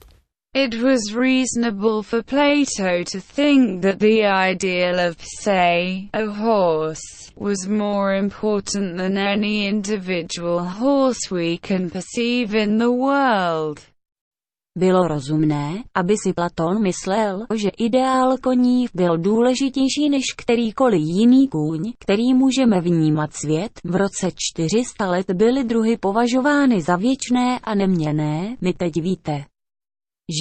It 0.57 0.75
was 0.83 1.13
reasonable 1.13 2.03
for 2.03 2.23
Plato 2.23 3.05
to 3.13 3.21
think 3.21 3.83
that 3.83 3.99
the 3.99 4.25
ideal 4.25 5.11
of, 5.11 5.17
say, 5.43 6.09
a 6.13 6.27
horse, 6.27 7.24
was 7.37 7.67
more 7.67 8.17
important 8.19 8.97
than 8.97 9.19
any 9.19 9.67
individual 9.67 10.65
horse 10.65 11.31
we 11.31 11.59
can 11.59 11.91
perceive 11.91 12.55
in 12.55 12.79
the 12.79 12.91
world. 12.91 13.81
Bylo 14.79 15.09
rozumné, 15.09 15.83
aby 15.95 16.15
si 16.23 16.33
Platon 16.33 16.83
myslel, 16.83 17.47
že 17.55 17.69
ideál 17.69 18.37
koní 18.43 18.87
byl 18.95 19.19
důležitější 19.19 20.11
než 20.11 20.23
kterýkoliv 20.37 21.01
jiný 21.05 21.49
kůň, 21.49 21.93
který 21.99 22.35
můžeme 22.35 22.81
vnímat 22.81 23.31
svět. 23.33 23.73
V 23.85 23.97
roce 23.97 24.31
400 24.37 25.11
let 25.11 25.31
byly 25.31 25.65
druhy 25.65 25.97
považovány 25.97 26.83
za 26.83 26.97
věčné 26.97 27.59
a 27.65 27.75
neměné, 27.75 28.57
my 28.61 28.73
teď 28.73 28.93
víte 29.03 29.45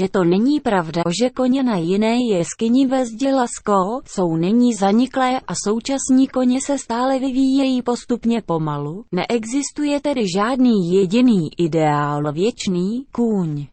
že 0.02 0.10
to 0.10 0.24
není 0.24 0.60
pravda, 0.60 1.04
že 1.22 1.30
koně 1.30 1.64
na 1.64 1.78
jiné 1.78 2.16
jeskyni 2.32 2.88
ve 2.88 3.06
Zdělasko 3.06 4.02
jsou 4.06 4.36
není 4.36 4.74
zaniklé 4.74 5.40
a 5.40 5.54
současní 5.68 6.28
koně 6.28 6.60
se 6.62 6.78
stále 6.78 7.20
vyvíjejí 7.20 7.82
postupně 7.82 8.42
pomalu, 8.42 9.06
neexistuje 9.12 10.00
tedy 10.00 10.22
žádný 10.36 10.94
jediný 10.94 11.50
ideál 11.58 12.34
věčný 12.34 13.06
kůň. 13.12 13.66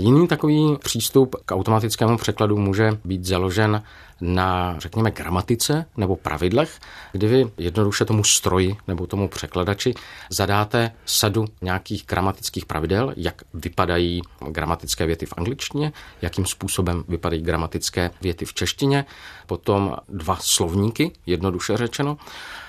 Jiný 0.00 0.28
takový 0.28 0.76
přístup 0.84 1.36
k 1.44 1.54
automatickému 1.54 2.16
překladu 2.16 2.56
může 2.56 2.98
být 3.04 3.24
založen 3.24 3.82
na, 4.20 4.78
řekněme, 4.78 5.10
gramatice 5.10 5.86
nebo 5.96 6.16
pravidlech, 6.16 6.80
kdy 7.12 7.26
vy 7.26 7.46
jednoduše 7.58 8.04
tomu 8.04 8.24
stroji 8.24 8.76
nebo 8.88 9.06
tomu 9.06 9.28
překladači 9.28 9.94
zadáte 10.30 10.92
sadu 11.06 11.44
nějakých 11.62 12.04
gramatických 12.06 12.66
pravidel, 12.66 13.12
jak 13.16 13.42
vypadají 13.54 14.22
gramatické 14.48 15.06
věty 15.06 15.26
v 15.26 15.34
angličtině, 15.36 15.92
jakým 16.22 16.46
způsobem 16.46 17.04
vypadají 17.08 17.42
gramatické 17.42 18.10
věty 18.20 18.44
v 18.44 18.54
češtině, 18.54 19.04
potom 19.46 19.96
dva 20.08 20.36
slovníky, 20.40 21.12
jednoduše 21.26 21.76
řečeno, 21.76 22.16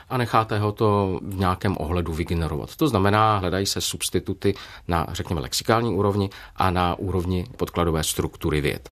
a 0.09 0.17
necháte 0.17 0.59
ho 0.59 0.71
to 0.71 1.19
v 1.23 1.35
nějakém 1.35 1.77
ohledu 1.79 2.13
vygenerovat. 2.13 2.75
To 2.75 2.87
znamená, 2.87 3.37
hledají 3.37 3.65
se 3.65 3.81
substituty 3.81 4.53
na, 4.87 5.07
řekněme, 5.11 5.41
lexikální 5.41 5.95
úrovni 5.95 6.29
a 6.55 6.71
na 6.71 6.95
úrovni 6.95 7.45
podkladové 7.57 8.03
struktury 8.03 8.61
věd. 8.61 8.89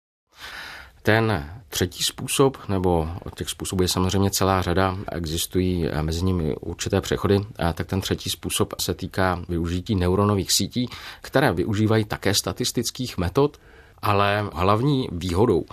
Ten 1.02 1.52
třetí 1.70 2.04
způsob, 2.04 2.58
nebo 2.70 3.10
od 3.24 3.36
těch 3.36 3.50
způsobů 3.50 3.82
je 3.82 3.88
samozřejmě 3.88 4.32
celá 4.32 4.62
řada, 4.62 4.98
existují 5.12 5.90
mezi 6.02 6.26
nimi 6.26 6.56
určité 6.56 7.02
přechody, 7.02 7.40
tak 7.74 7.88
ten 7.88 8.02
třetí 8.02 8.30
způsob 8.30 8.74
se 8.80 8.94
týká 8.94 9.42
využití 9.50 9.96
neuronových 9.96 10.52
sítí, 10.52 10.90
které 11.22 11.54
využívají 11.54 12.06
také 12.06 12.34
statistických 12.34 13.18
metod, 13.18 13.60
ale 14.08 14.50
hlavní 14.54 15.10
výhodou 15.12 15.66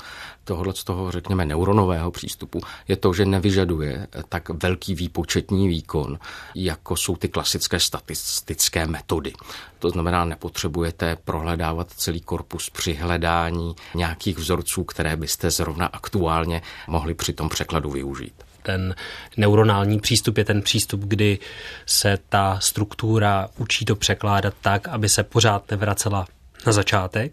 tohohle 0.44 0.74
z 0.74 0.84
toho, 0.84 1.10
řekněme, 1.10 1.46
neuronového 1.46 2.10
přístupu 2.10 2.60
je 2.88 2.96
to, 2.96 3.12
že 3.12 3.24
nevyžaduje 3.24 4.06
tak 4.28 4.48
velký 4.48 4.94
výpočetní 4.94 5.68
výkon, 5.68 6.18
jako 6.54 6.96
jsou 6.96 7.16
ty 7.16 7.28
klasické 7.28 7.80
statistické 7.80 8.86
metody. 8.86 9.32
To 9.78 9.90
znamená, 9.90 10.24
nepotřebujete 10.24 11.16
prohledávat 11.24 11.90
celý 11.90 12.20
korpus 12.20 12.70
při 12.70 12.94
hledání 12.94 13.74
nějakých 13.94 14.38
vzorců, 14.38 14.84
které 14.84 15.16
byste 15.16 15.50
zrovna 15.50 15.86
aktuálně 15.86 16.62
mohli 16.88 17.14
při 17.14 17.32
tom 17.32 17.48
překladu 17.48 17.90
využít 17.90 18.34
ten 18.66 18.94
neuronální 19.36 20.00
přístup 20.00 20.38
je 20.38 20.44
ten 20.44 20.62
přístup, 20.62 21.00
kdy 21.00 21.38
se 21.86 22.18
ta 22.28 22.58
struktura 22.62 23.48
učí 23.58 23.84
to 23.84 23.96
překládat 23.96 24.54
tak, 24.60 24.88
aby 24.88 25.08
se 25.08 25.22
pořád 25.22 25.70
nevracela 25.70 26.26
na 26.66 26.72
začátek, 26.72 27.32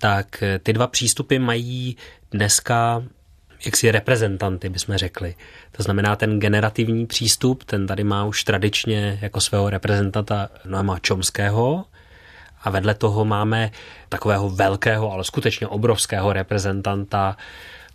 tak 0.00 0.42
ty 0.62 0.72
dva 0.72 0.86
přístupy 0.86 1.38
mají 1.38 1.96
dneska 2.30 3.02
jaksi 3.64 3.90
reprezentanty, 3.90 4.68
bychom 4.68 4.96
řekli. 4.96 5.34
To 5.72 5.82
znamená, 5.82 6.16
ten 6.16 6.40
generativní 6.40 7.06
přístup, 7.06 7.64
ten 7.64 7.86
tady 7.86 8.04
má 8.04 8.24
už 8.24 8.44
tradičně 8.44 9.18
jako 9.22 9.40
svého 9.40 9.70
reprezentanta 9.70 10.48
Noama 10.64 10.98
Čomského, 10.98 11.84
a 12.62 12.70
vedle 12.70 12.94
toho 12.94 13.24
máme 13.24 13.70
takového 14.08 14.50
velkého, 14.50 15.12
ale 15.12 15.24
skutečně 15.24 15.66
obrovského 15.66 16.32
reprezentanta 16.32 17.36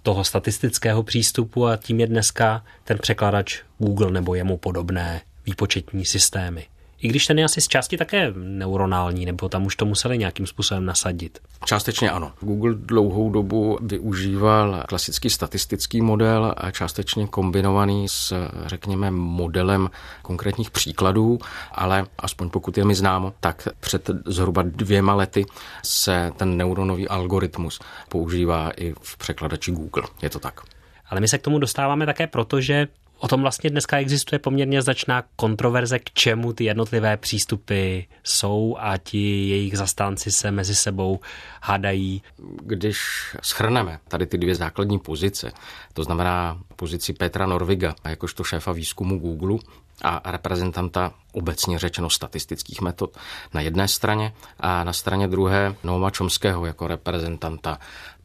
toho 0.03 0.23
statistického 0.23 1.03
přístupu 1.03 1.67
a 1.67 1.77
tím 1.77 1.99
je 1.99 2.07
dneska 2.07 2.65
ten 2.83 2.97
překladač 2.97 3.61
Google 3.77 4.11
nebo 4.11 4.35
jemu 4.35 4.57
podobné 4.57 5.21
výpočetní 5.45 6.05
systémy. 6.05 6.65
I 7.03 7.07
když 7.07 7.27
ten 7.27 7.39
je 7.39 7.45
asi 7.45 7.61
z 7.61 7.67
části 7.67 7.97
také 7.97 8.33
neuronální, 8.35 9.25
nebo 9.25 9.49
tam 9.49 9.65
už 9.65 9.75
to 9.75 9.85
museli 9.85 10.17
nějakým 10.17 10.47
způsobem 10.47 10.85
nasadit. 10.85 11.39
Částečně 11.65 12.11
ano. 12.11 12.33
Google 12.41 12.73
dlouhou 12.75 13.29
dobu 13.29 13.77
využíval 13.81 14.83
klasický 14.87 15.29
statistický 15.29 16.01
model 16.01 16.53
a 16.57 16.71
částečně 16.71 17.27
kombinovaný 17.27 18.09
s, 18.09 18.49
řekněme, 18.65 19.11
modelem 19.11 19.89
konkrétních 20.21 20.71
příkladů, 20.71 21.39
ale 21.71 22.05
aspoň 22.17 22.49
pokud 22.49 22.77
je 22.77 22.85
mi 22.85 22.95
známo, 22.95 23.33
tak 23.39 23.67
před 23.79 24.09
zhruba 24.25 24.61
dvěma 24.61 25.13
lety 25.13 25.45
se 25.83 26.31
ten 26.37 26.57
neuronový 26.57 27.07
algoritmus 27.07 27.79
používá 28.09 28.71
i 28.77 28.93
v 29.01 29.17
překladači 29.17 29.71
Google. 29.71 30.03
Je 30.21 30.29
to 30.29 30.39
tak. 30.39 30.61
Ale 31.09 31.21
my 31.21 31.27
se 31.27 31.37
k 31.37 31.41
tomu 31.41 31.59
dostáváme 31.59 32.05
také 32.05 32.27
proto, 32.27 32.61
že 32.61 32.87
O 33.23 33.27
tom 33.27 33.41
vlastně 33.41 33.69
dneska 33.69 33.97
existuje 33.97 34.39
poměrně 34.39 34.81
značná 34.81 35.23
kontroverze, 35.35 35.99
k 35.99 36.11
čemu 36.13 36.53
ty 36.53 36.63
jednotlivé 36.63 37.17
přístupy 37.17 37.99
jsou 38.23 38.75
a 38.79 38.97
ti 38.97 39.49
jejich 39.49 39.77
zastánci 39.77 40.31
se 40.31 40.51
mezi 40.51 40.75
sebou 40.75 41.19
hádají. 41.61 42.21
Když 42.63 42.97
schrneme 43.41 43.99
tady 44.07 44.25
ty 44.25 44.37
dvě 44.37 44.55
základní 44.55 44.99
pozice, 44.99 45.51
to 45.93 46.03
znamená 46.03 46.59
pozici 46.75 47.13
Petra 47.13 47.45
Norviga 47.45 47.95
jakožto 48.05 48.43
šéfa 48.43 48.71
výzkumu 48.71 49.19
Google 49.19 49.59
a 50.01 50.31
reprezentanta 50.31 51.13
obecně 51.31 51.79
řečeno 51.79 52.09
statistických 52.09 52.81
metod 52.81 53.17
na 53.53 53.61
jedné 53.61 53.87
straně 53.87 54.33
a 54.59 54.83
na 54.83 54.93
straně 54.93 55.27
druhé 55.27 55.75
Noama 55.83 56.09
Čomského 56.09 56.65
jako 56.65 56.87
reprezentanta 56.87 57.79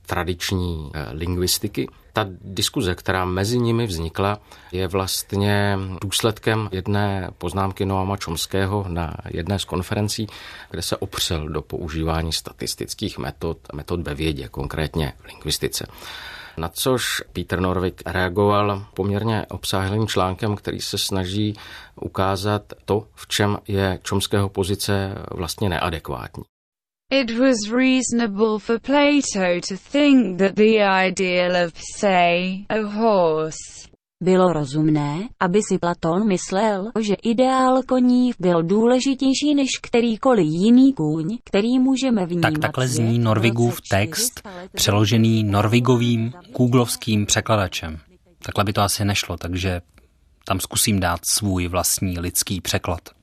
tradiční 0.06 0.90
eh, 0.94 1.06
lingvistiky. 1.12 1.88
Ta 2.18 2.26
diskuze, 2.40 2.94
která 2.94 3.24
mezi 3.24 3.58
nimi 3.58 3.86
vznikla, 3.86 4.40
je 4.72 4.88
vlastně 4.88 5.78
důsledkem 6.02 6.68
jedné 6.72 7.30
poznámky 7.38 7.86
Noama 7.86 8.16
Čomského 8.16 8.84
na 8.88 9.14
jedné 9.30 9.58
z 9.58 9.64
konferencí, 9.64 10.26
kde 10.70 10.82
se 10.82 10.96
opřel 10.96 11.48
do 11.48 11.62
používání 11.62 12.32
statistických 12.32 13.18
metod, 13.18 13.58
metod 13.72 14.00
ve 14.00 14.14
vědě, 14.14 14.48
konkrétně 14.48 15.12
v 15.20 15.24
lingvistice. 15.24 15.86
Na 16.56 16.68
což 16.68 17.22
Peter 17.32 17.60
Norvik 17.60 18.02
reagoval 18.06 18.86
poměrně 18.94 19.46
obsáhlým 19.50 20.06
článkem, 20.06 20.56
který 20.56 20.80
se 20.80 20.98
snaží 20.98 21.54
ukázat 22.00 22.62
to, 22.84 23.06
v 23.14 23.28
čem 23.28 23.58
je 23.68 23.98
Čomského 24.02 24.48
pozice 24.48 25.14
vlastně 25.30 25.68
neadekvátní. 25.68 26.44
It 27.10 27.38
was 27.38 27.70
reasonable 27.70 28.58
for 28.58 28.78
Plato 28.78 29.60
to 29.60 29.76
think 29.76 30.38
that 30.38 30.56
the 30.56 30.82
ideal 30.82 31.66
of, 31.66 31.72
say, 31.98 32.66
a 32.68 32.82
horse 32.82 33.88
bylo 34.20 34.52
rozumné, 34.52 35.28
aby 35.40 35.60
si 35.62 35.78
Platon 35.78 36.28
myslel, 36.28 36.90
že 37.00 37.14
ideál 37.14 37.82
koní 37.82 38.30
byl 38.38 38.62
důležitější 38.62 39.54
než 39.54 39.68
kterýkoliv 39.82 40.46
jiný 40.46 40.92
kůň, 40.92 41.38
který 41.44 41.78
můžeme 41.78 42.26
vnímat. 42.26 42.50
Tak 42.50 42.58
takhle 42.58 42.88
zní 42.88 43.18
Norvigův 43.18 43.80
text, 43.90 44.48
přeložený 44.72 45.44
Norvigovým 45.44 46.32
googlovským 46.56 47.26
překladačem. 47.26 47.98
Takhle 48.42 48.64
by 48.64 48.72
to 48.72 48.80
asi 48.80 49.04
nešlo, 49.04 49.36
takže 49.36 49.80
tam 50.44 50.60
zkusím 50.60 51.00
dát 51.00 51.20
svůj 51.24 51.68
vlastní 51.68 52.18
lidský 52.18 52.60
překlad. 52.60 53.17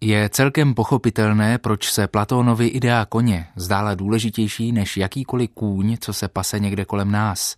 Je 0.00 0.28
celkem 0.28 0.74
pochopitelné, 0.74 1.58
proč 1.58 1.90
se 1.90 2.06
Platónovi 2.06 2.66
idea 2.66 3.04
koně 3.04 3.46
zdála 3.56 3.94
důležitější 3.94 4.72
než 4.72 4.96
jakýkoliv 4.96 5.50
kůň, 5.54 5.96
co 6.00 6.12
se 6.12 6.28
pase 6.28 6.58
někde 6.58 6.84
kolem 6.84 7.10
nás. 7.10 7.56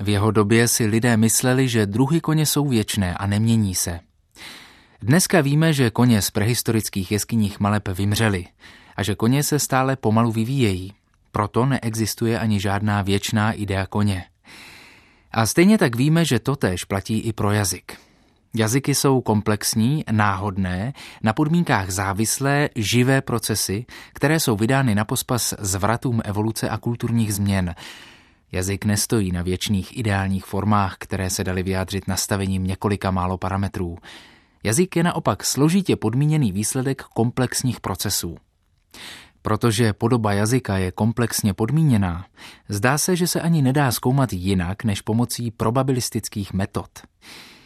V 0.00 0.08
jeho 0.08 0.30
době 0.30 0.68
si 0.68 0.86
lidé 0.86 1.16
mysleli, 1.16 1.68
že 1.68 1.86
druhy 1.86 2.20
koně 2.20 2.46
jsou 2.46 2.68
věčné 2.68 3.14
a 3.14 3.26
nemění 3.26 3.74
se. 3.74 4.00
Dneska 5.02 5.40
víme, 5.40 5.72
že 5.72 5.90
koně 5.90 6.22
z 6.22 6.30
prehistorických 6.30 7.12
jeskyních 7.12 7.60
maleb 7.60 7.88
vymřely 7.88 8.46
a 8.96 9.02
že 9.02 9.14
koně 9.14 9.42
se 9.42 9.58
stále 9.58 9.96
pomalu 9.96 10.32
vyvíjejí. 10.32 10.92
Proto 11.32 11.66
neexistuje 11.66 12.38
ani 12.38 12.60
žádná 12.60 13.02
věčná 13.02 13.52
idea 13.52 13.86
koně. 13.86 14.24
A 15.32 15.46
stejně 15.46 15.78
tak 15.78 15.96
víme, 15.96 16.24
že 16.24 16.38
totéž 16.38 16.84
platí 16.84 17.18
i 17.18 17.32
pro 17.32 17.52
jazyk. 17.52 18.09
Jazyky 18.54 18.94
jsou 18.94 19.20
komplexní, 19.20 20.04
náhodné, 20.10 20.92
na 21.22 21.32
podmínkách 21.32 21.90
závislé, 21.90 22.68
živé 22.76 23.20
procesy, 23.20 23.86
které 24.12 24.40
jsou 24.40 24.56
vydány 24.56 24.94
na 24.94 25.04
pospas 25.04 25.54
zvratům 25.58 26.20
evoluce 26.24 26.68
a 26.68 26.78
kulturních 26.78 27.34
změn. 27.34 27.74
Jazyk 28.52 28.84
nestojí 28.84 29.32
na 29.32 29.42
věčných 29.42 29.98
ideálních 29.98 30.44
formách, 30.44 30.96
které 30.98 31.30
se 31.30 31.44
daly 31.44 31.62
vyjádřit 31.62 32.08
nastavením 32.08 32.66
několika 32.66 33.10
málo 33.10 33.38
parametrů. 33.38 33.98
Jazyk 34.64 34.96
je 34.96 35.02
naopak 35.02 35.44
složitě 35.44 35.96
podmíněný 35.96 36.52
výsledek 36.52 37.02
komplexních 37.02 37.80
procesů. 37.80 38.36
Protože 39.42 39.92
podoba 39.92 40.32
jazyka 40.32 40.78
je 40.78 40.92
komplexně 40.92 41.54
podmíněná, 41.54 42.26
zdá 42.68 42.98
se, 42.98 43.16
že 43.16 43.26
se 43.26 43.40
ani 43.40 43.62
nedá 43.62 43.92
zkoumat 43.92 44.32
jinak 44.32 44.84
než 44.84 45.00
pomocí 45.00 45.50
probabilistických 45.50 46.52
metod. 46.52 46.90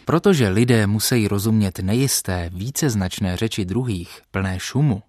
Protože 0.04 0.48
lidé 0.48 0.86
musí 0.86 1.28
rozumět 1.28 1.78
nejisté, 1.78 2.50
víceznačné 2.54 3.36
řeči 3.36 3.64
druhých, 3.64 4.20
plné 4.30 4.58
šumu, 4.60 5.02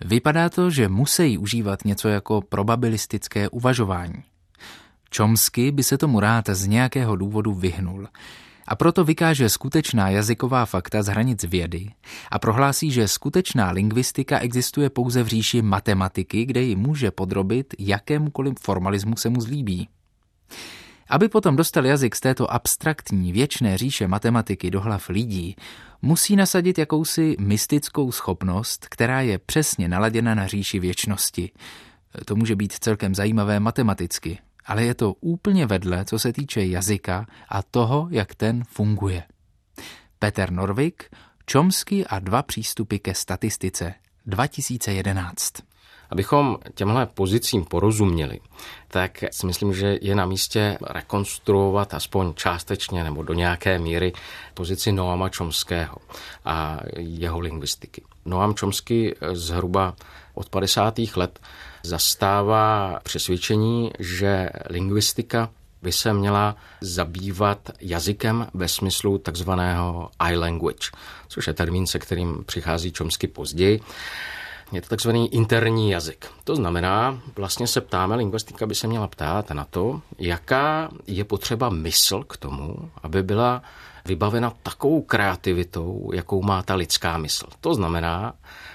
vypadá 0.00 0.48
to, 0.48 0.70
že 0.70 0.88
musí 0.88 1.38
užívat 1.38 1.84
něco 1.84 2.08
jako 2.08 2.42
probabilistické 2.42 3.48
uvažování. 3.48 4.22
Čomsky 5.10 5.70
by 5.70 5.82
se 5.82 5.98
tomu 5.98 6.20
rád 6.20 6.48
z 6.48 6.66
nějakého 6.66 7.16
důvodu 7.16 7.54
vyhnul 7.54 8.08
a 8.66 8.76
proto 8.76 9.04
vykáže 9.04 9.48
skutečná 9.48 10.08
jazyková 10.08 10.66
fakta 10.66 11.02
z 11.02 11.06
hranic 11.06 11.44
vědy 11.44 11.90
a 12.30 12.38
prohlásí, 12.38 12.90
že 12.90 13.08
skutečná 13.08 13.70
lingvistika 13.70 14.38
existuje 14.38 14.90
pouze 14.90 15.22
v 15.22 15.26
říši 15.26 15.62
matematiky, 15.62 16.44
kde 16.44 16.62
ji 16.62 16.76
může 16.76 17.10
podrobit 17.10 17.74
jakémukoliv 17.78 18.54
formalismu 18.60 19.16
se 19.16 19.28
mu 19.28 19.40
zlíbí. 19.40 19.88
Aby 21.10 21.28
potom 21.28 21.56
dostal 21.56 21.86
jazyk 21.86 22.16
z 22.16 22.20
této 22.20 22.52
abstraktní 22.52 23.32
věčné 23.32 23.78
říše 23.78 24.08
matematiky 24.08 24.70
do 24.70 24.80
hlav 24.80 25.08
lidí, 25.08 25.56
musí 26.02 26.36
nasadit 26.36 26.78
jakousi 26.78 27.36
mystickou 27.40 28.12
schopnost, 28.12 28.86
která 28.88 29.20
je 29.20 29.38
přesně 29.38 29.88
naladěna 29.88 30.34
na 30.34 30.46
říši 30.46 30.78
věčnosti. 30.78 31.50
To 32.24 32.36
může 32.36 32.56
být 32.56 32.72
celkem 32.72 33.14
zajímavé 33.14 33.60
matematicky, 33.60 34.38
ale 34.66 34.84
je 34.84 34.94
to 34.94 35.12
úplně 35.12 35.66
vedle, 35.66 36.04
co 36.04 36.18
se 36.18 36.32
týče 36.32 36.64
jazyka 36.64 37.26
a 37.48 37.62
toho, 37.62 38.08
jak 38.10 38.34
ten 38.34 38.64
funguje. 38.64 39.22
Peter 40.18 40.52
Norvik, 40.52 41.04
Chomsky 41.52 42.06
a 42.06 42.18
dva 42.18 42.42
přístupy 42.42 42.96
ke 42.96 43.14
statistice 43.14 43.94
2011. 44.26 45.69
Abychom 46.10 46.58
těmhle 46.74 47.06
pozicím 47.06 47.64
porozuměli, 47.64 48.40
tak 48.88 49.24
si 49.30 49.46
myslím, 49.46 49.74
že 49.74 49.98
je 50.02 50.14
na 50.14 50.26
místě 50.26 50.78
rekonstruovat 50.90 51.94
aspoň 51.94 52.34
částečně 52.34 53.04
nebo 53.04 53.22
do 53.22 53.34
nějaké 53.34 53.78
míry 53.78 54.12
pozici 54.54 54.92
Noama 54.92 55.30
Chomského 55.36 55.96
a 56.44 56.80
jeho 56.96 57.40
lingvistiky. 57.40 58.02
Noam 58.24 58.54
Chomsky 58.54 59.16
zhruba 59.32 59.94
od 60.34 60.48
50. 60.48 60.98
let 61.16 61.40
zastává 61.82 62.98
přesvědčení, 63.02 63.90
že 63.98 64.50
lingvistika 64.70 65.50
by 65.82 65.92
se 65.92 66.12
měla 66.12 66.56
zabývat 66.80 67.70
jazykem 67.80 68.46
ve 68.54 68.68
smyslu 68.68 69.18
takzvaného 69.18 70.10
I-language, 70.18 70.90
což 71.28 71.46
je 71.46 71.52
termín, 71.52 71.86
se 71.86 71.98
kterým 71.98 72.44
přichází 72.46 72.92
Chomsky 72.98 73.26
později. 73.26 73.80
Je 74.72 74.82
to 74.82 74.88
takzvaný 74.88 75.34
interní 75.34 75.90
jazyk. 75.90 76.26
To 76.44 76.56
znamená, 76.56 77.22
vlastně 77.36 77.66
se 77.66 77.80
ptáme, 77.80 78.16
lingvistika 78.16 78.66
by 78.66 78.74
se 78.74 78.86
měla 78.86 79.08
ptát 79.08 79.50
na 79.50 79.64
to, 79.64 80.00
jaká 80.18 80.90
je 81.06 81.24
potřeba 81.24 81.70
mysl 81.70 82.22
k 82.22 82.36
tomu, 82.36 82.90
aby 83.02 83.22
byla 83.22 83.62
vybavena 84.04 84.52
takovou 84.62 85.02
kreativitou, 85.02 86.10
jakou 86.14 86.42
má 86.42 86.62
ta 86.62 86.74
lidská 86.74 87.18
mysl. 87.18 87.46
To 87.60 87.74
znamená 87.74 88.34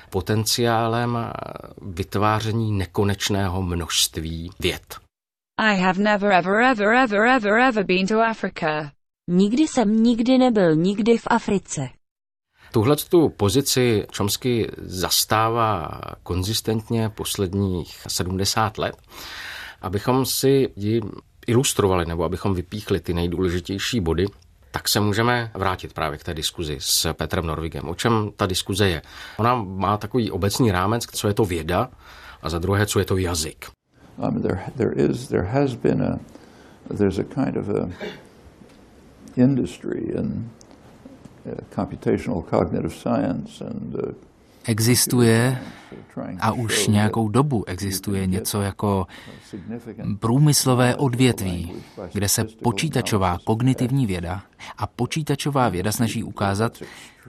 potenciálem 0.10 1.18
vytváření 1.82 2.72
nekonečného 2.72 3.62
množství 3.62 4.50
věd. 4.60 4.96
I 5.58 5.78
have 5.78 6.00
never 6.04 6.32
ever 6.32 6.62
ever 6.62 6.94
ever 6.94 7.28
ever 7.28 7.60
ever 7.60 7.86
been 7.86 8.08
to 8.08 8.22
Africa. 8.22 8.92
Nikdy 9.28 9.68
jsem 9.68 10.04
nikdy 10.04 10.38
nebyl 10.38 10.76
nikdy 10.76 11.18
v 11.18 11.28
Africe. 11.28 11.90
Tuhle 12.76 12.96
tu 12.96 13.30
pozici 13.30 14.06
Chomsky 14.18 14.72
zastává 14.78 15.90
konzistentně 16.24 17.10
posledních 17.10 18.02
70 18.08 18.78
let. 18.78 18.96
Abychom 19.82 20.26
si 20.26 20.70
ji 20.76 21.02
ilustrovali 21.48 22.06
nebo 22.06 22.24
abychom 22.24 22.54
vypíchli 22.54 23.00
ty 23.00 23.14
nejdůležitější 23.14 24.00
body, 24.00 24.26
tak 24.72 24.90
se 24.90 25.00
můžeme 25.00 25.52
vrátit 25.54 25.94
právě 25.94 26.18
k 26.18 26.24
té 26.24 26.34
diskuzi 26.34 26.78
s 26.80 27.14
Petrem 27.14 27.46
Norvigem. 27.46 27.90
O 27.90 27.96
čem 27.96 28.32
ta 28.36 28.46
diskuze 28.46 28.90
je? 28.90 29.02
Ona 29.38 29.56
má 29.56 29.98
takový 29.98 30.32
obecný 30.32 30.72
rámec, 30.72 31.06
co 31.06 31.28
je 31.28 31.34
to 31.34 31.46
věda 31.46 31.90
a 32.42 32.50
za 32.50 32.60
druhé, 32.60 32.86
co 32.86 33.00
je 33.00 33.06
to 33.06 33.18
jazyk. 33.18 33.66
Um, 34.18 34.42
there, 34.42 34.60
there 34.78 34.94
is, 34.96 35.28
there 35.28 35.48
has 35.48 35.76
been 35.76 36.04
a, 36.04 36.20
there's 36.98 37.20
a 37.20 37.24
kind 37.24 37.58
of 37.58 37.70
a 37.70 37.90
industry 39.38 40.00
in 40.00 40.50
Existuje 44.68 45.58
a 46.40 46.52
už 46.52 46.88
nějakou 46.88 47.30
dobu 47.30 47.64
existuje 47.68 48.28
něco 48.28 48.62
jako 48.62 49.08
průmyslové 50.20 50.96
odvětví, 50.96 51.74
kde 52.14 52.30
se 52.30 52.44
počítačová 52.44 53.38
kognitivní 53.44 54.06
věda 54.06 54.44
a 54.78 54.88
počítačová 54.88 55.70
věda 55.70 55.92
snaží 55.92 56.24
ukázat, 56.24 56.78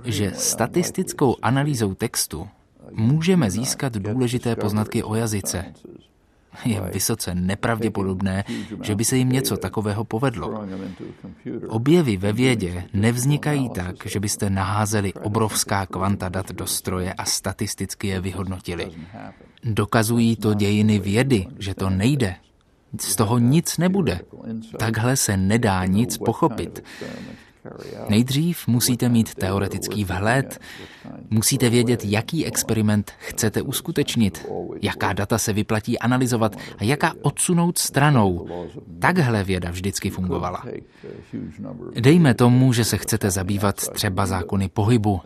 že 0.04 0.32
statistickou 0.34 1.36
analýzou 1.42 1.94
textu 1.94 2.48
můžeme 2.92 3.50
získat 3.50 3.92
důležité 3.92 4.56
poznatky 4.56 5.02
o 5.02 5.14
jazyce, 5.14 5.64
je 6.64 6.80
vysoce 6.80 7.34
nepravděpodobné, 7.34 8.44
že 8.82 8.94
by 8.94 9.04
se 9.04 9.16
jim 9.16 9.28
něco 9.28 9.56
takového 9.56 10.04
povedlo. 10.04 10.64
Objevy 11.68 12.16
ve 12.16 12.32
vědě 12.32 12.84
nevznikají 12.92 13.68
tak, 13.68 14.06
že 14.06 14.20
byste 14.20 14.50
naházeli 14.50 15.12
obrovská 15.12 15.86
kvanta 15.86 16.28
dat 16.28 16.52
do 16.52 16.66
stroje 16.66 17.12
a 17.12 17.24
statisticky 17.24 18.06
je 18.06 18.20
vyhodnotili. 18.20 18.92
Dokazují 19.64 20.36
to 20.36 20.54
dějiny 20.54 20.98
vědy, 20.98 21.46
že 21.58 21.74
to 21.74 21.90
nejde. 21.90 22.34
Z 23.00 23.16
toho 23.16 23.38
nic 23.38 23.78
nebude. 23.78 24.20
Takhle 24.78 25.16
se 25.16 25.36
nedá 25.36 25.84
nic 25.84 26.18
pochopit. 26.18 26.84
Nejdřív 28.08 28.66
musíte 28.66 29.08
mít 29.08 29.34
teoretický 29.34 30.04
vhled, 30.04 30.60
musíte 31.30 31.70
vědět, 31.70 32.04
jaký 32.04 32.46
experiment 32.46 33.12
chcete 33.18 33.62
uskutečnit, 33.62 34.46
jaká 34.82 35.12
data 35.12 35.38
se 35.38 35.52
vyplatí 35.52 35.98
analyzovat 35.98 36.56
a 36.78 36.84
jaká 36.84 37.14
odsunout 37.22 37.78
stranou. 37.78 38.48
Takhle 38.98 39.44
věda 39.44 39.70
vždycky 39.70 40.10
fungovala. 40.10 40.64
Dejme 42.00 42.34
tomu, 42.34 42.72
že 42.72 42.84
se 42.84 42.96
chcete 42.96 43.30
zabývat 43.30 43.76
třeba 43.76 44.26
zákony 44.26 44.68
pohybu. 44.68 45.20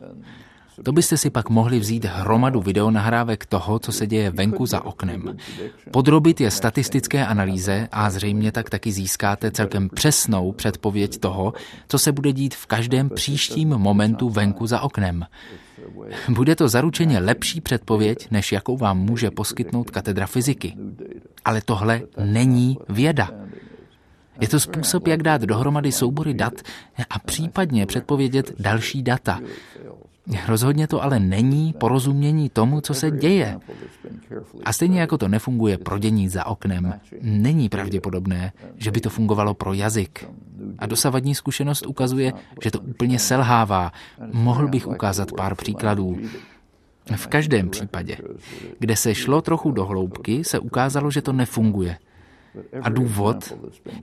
To 0.83 0.93
byste 0.93 1.17
si 1.17 1.31
pak 1.31 1.51
mohli 1.51 1.79
vzít 1.79 2.05
hromadu 2.05 2.61
videonahrávek 2.61 3.47
toho, 3.47 3.79
co 3.79 3.93
se 3.93 4.07
děje 4.07 4.31
venku 4.31 4.67
za 4.67 4.85
oknem. 4.85 5.37
Podrobit 5.91 6.41
je 6.41 6.51
statistické 6.51 7.27
analýze 7.27 7.89
a 7.93 8.11
zřejmě 8.11 8.53
tak 8.53 8.71
taky 8.71 8.93
získáte 8.93 9.51
celkem 9.51 9.89
přesnou 9.89 10.53
předpověď 10.53 11.19
toho, 11.19 11.53
co 11.89 11.99
se 11.99 12.13
bude 12.13 12.33
dít 12.33 12.55
v 12.55 12.67
každém 12.67 13.11
příštím 13.11 13.69
momentu 13.69 14.29
venku 14.29 14.67
za 14.67 14.81
oknem. 14.81 15.27
Bude 16.29 16.57
to 16.57 16.69
zaručeně 16.69 17.19
lepší 17.19 17.61
předpověď, 17.61 18.31
než 18.31 18.53
jakou 18.53 18.77
vám 18.77 18.99
může 18.99 19.31
poskytnout 19.31 19.91
katedra 19.91 20.27
fyziky. 20.27 20.77
Ale 21.45 21.61
tohle 21.65 22.03
není 22.25 22.79
věda. 22.89 23.31
Je 24.41 24.49
to 24.49 24.61
způsob, 24.61 25.07
jak 25.07 25.23
dát 25.23 25.43
dohromady 25.43 25.93
soubory 25.93 26.35
dat 26.35 26.53
a 27.11 27.19
případně 27.19 27.87
předpovědět 27.87 28.53
další 28.59 29.03
data. 29.03 29.41
Rozhodně 30.49 30.87
to 30.87 31.03
ale 31.03 31.19
není 31.21 31.73
porozumění 31.73 32.49
tomu, 32.49 32.81
co 32.81 32.95
se 32.95 33.11
děje. 33.11 33.59
A 34.65 34.73
stejně 34.73 35.01
jako 35.01 35.19
to 35.19 35.29
nefunguje 35.29 35.79
pro 35.79 35.99
dění 35.99 36.29
za 36.29 36.47
oknem, 36.47 36.95
není 37.23 37.69
pravděpodobné, 37.69 38.53
že 38.77 38.91
by 38.91 39.01
to 39.01 39.11
fungovalo 39.11 39.55
pro 39.55 39.73
jazyk. 39.73 40.29
A 40.79 40.87
dosavadní 40.87 41.35
zkušenost 41.35 41.87
ukazuje, 41.87 42.33
že 42.63 42.71
to 42.71 42.81
úplně 42.81 43.19
selhává. 43.19 43.93
Mohl 44.33 44.69
bych 44.69 44.87
ukázat 44.87 45.33
pár 45.33 45.55
příkladů. 45.55 46.19
V 47.17 47.27
každém 47.27 47.71
případě, 47.71 48.17
kde 48.79 48.97
se 48.97 49.15
šlo 49.15 49.43
trochu 49.43 49.71
do 49.71 49.85
hloubky, 49.85 50.45
se 50.45 50.59
ukázalo, 50.59 51.11
že 51.11 51.23
to 51.23 51.33
nefunguje. 51.33 51.97
A 52.83 52.89
důvod 52.89 53.55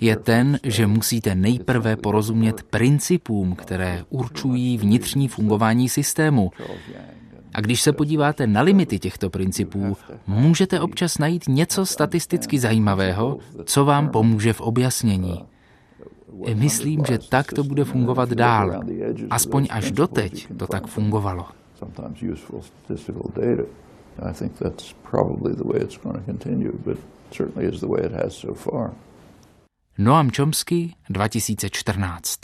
je 0.02 0.16
ten, 0.16 0.60
že 0.64 0.88
musíte 0.88 1.36
nejprve 1.36 1.96
porozumět 1.96 2.64
principům, 2.64 3.56
které 3.56 4.06
určují 4.10 4.78
vnitřní 4.78 5.28
fungování 5.28 5.90
systému. 5.90 6.52
A 7.54 7.62
když 7.62 7.82
se 7.82 7.92
podíváte 7.92 8.48
na 8.48 8.62
limity 8.62 9.00
těchto 9.00 9.30
principů, 9.30 9.98
můžete 10.28 10.80
občas 10.80 11.18
najít 11.18 11.44
něco 11.48 11.86
statisticky 11.86 12.60
zajímavého, 12.60 13.38
co 13.64 13.86
vám 13.86 14.10
pomůže 14.10 14.54
v 14.54 14.62
objasnění. 14.62 15.46
Myslím, 16.54 17.04
že 17.08 17.20
tak 17.30 17.54
to 17.54 17.64
bude 17.64 17.84
fungovat 17.84 18.30
dál. 18.30 18.82
Aspoň 19.30 19.68
až 19.72 19.92
doteď 19.92 20.48
to 20.58 20.68
tak 20.68 20.88
fungovalo. 20.88 21.46
I 24.20 24.34
think 24.34 24.58
that's 24.58 24.96
probably 25.12 25.56
the 25.56 25.64
way 25.64 25.82
it's 25.82 25.98
going 25.98 26.18
to 26.18 26.24
continue, 26.26 26.72
but 26.86 26.98
certainly 27.32 27.76
is 27.76 27.80
the 27.80 27.88
way 27.88 28.06
it 28.06 28.12
has 28.12 28.34
so 28.34 28.54
far. 28.54 28.92
Noam 29.98 30.32
Chomsky 30.32 30.96
2014 31.10 32.40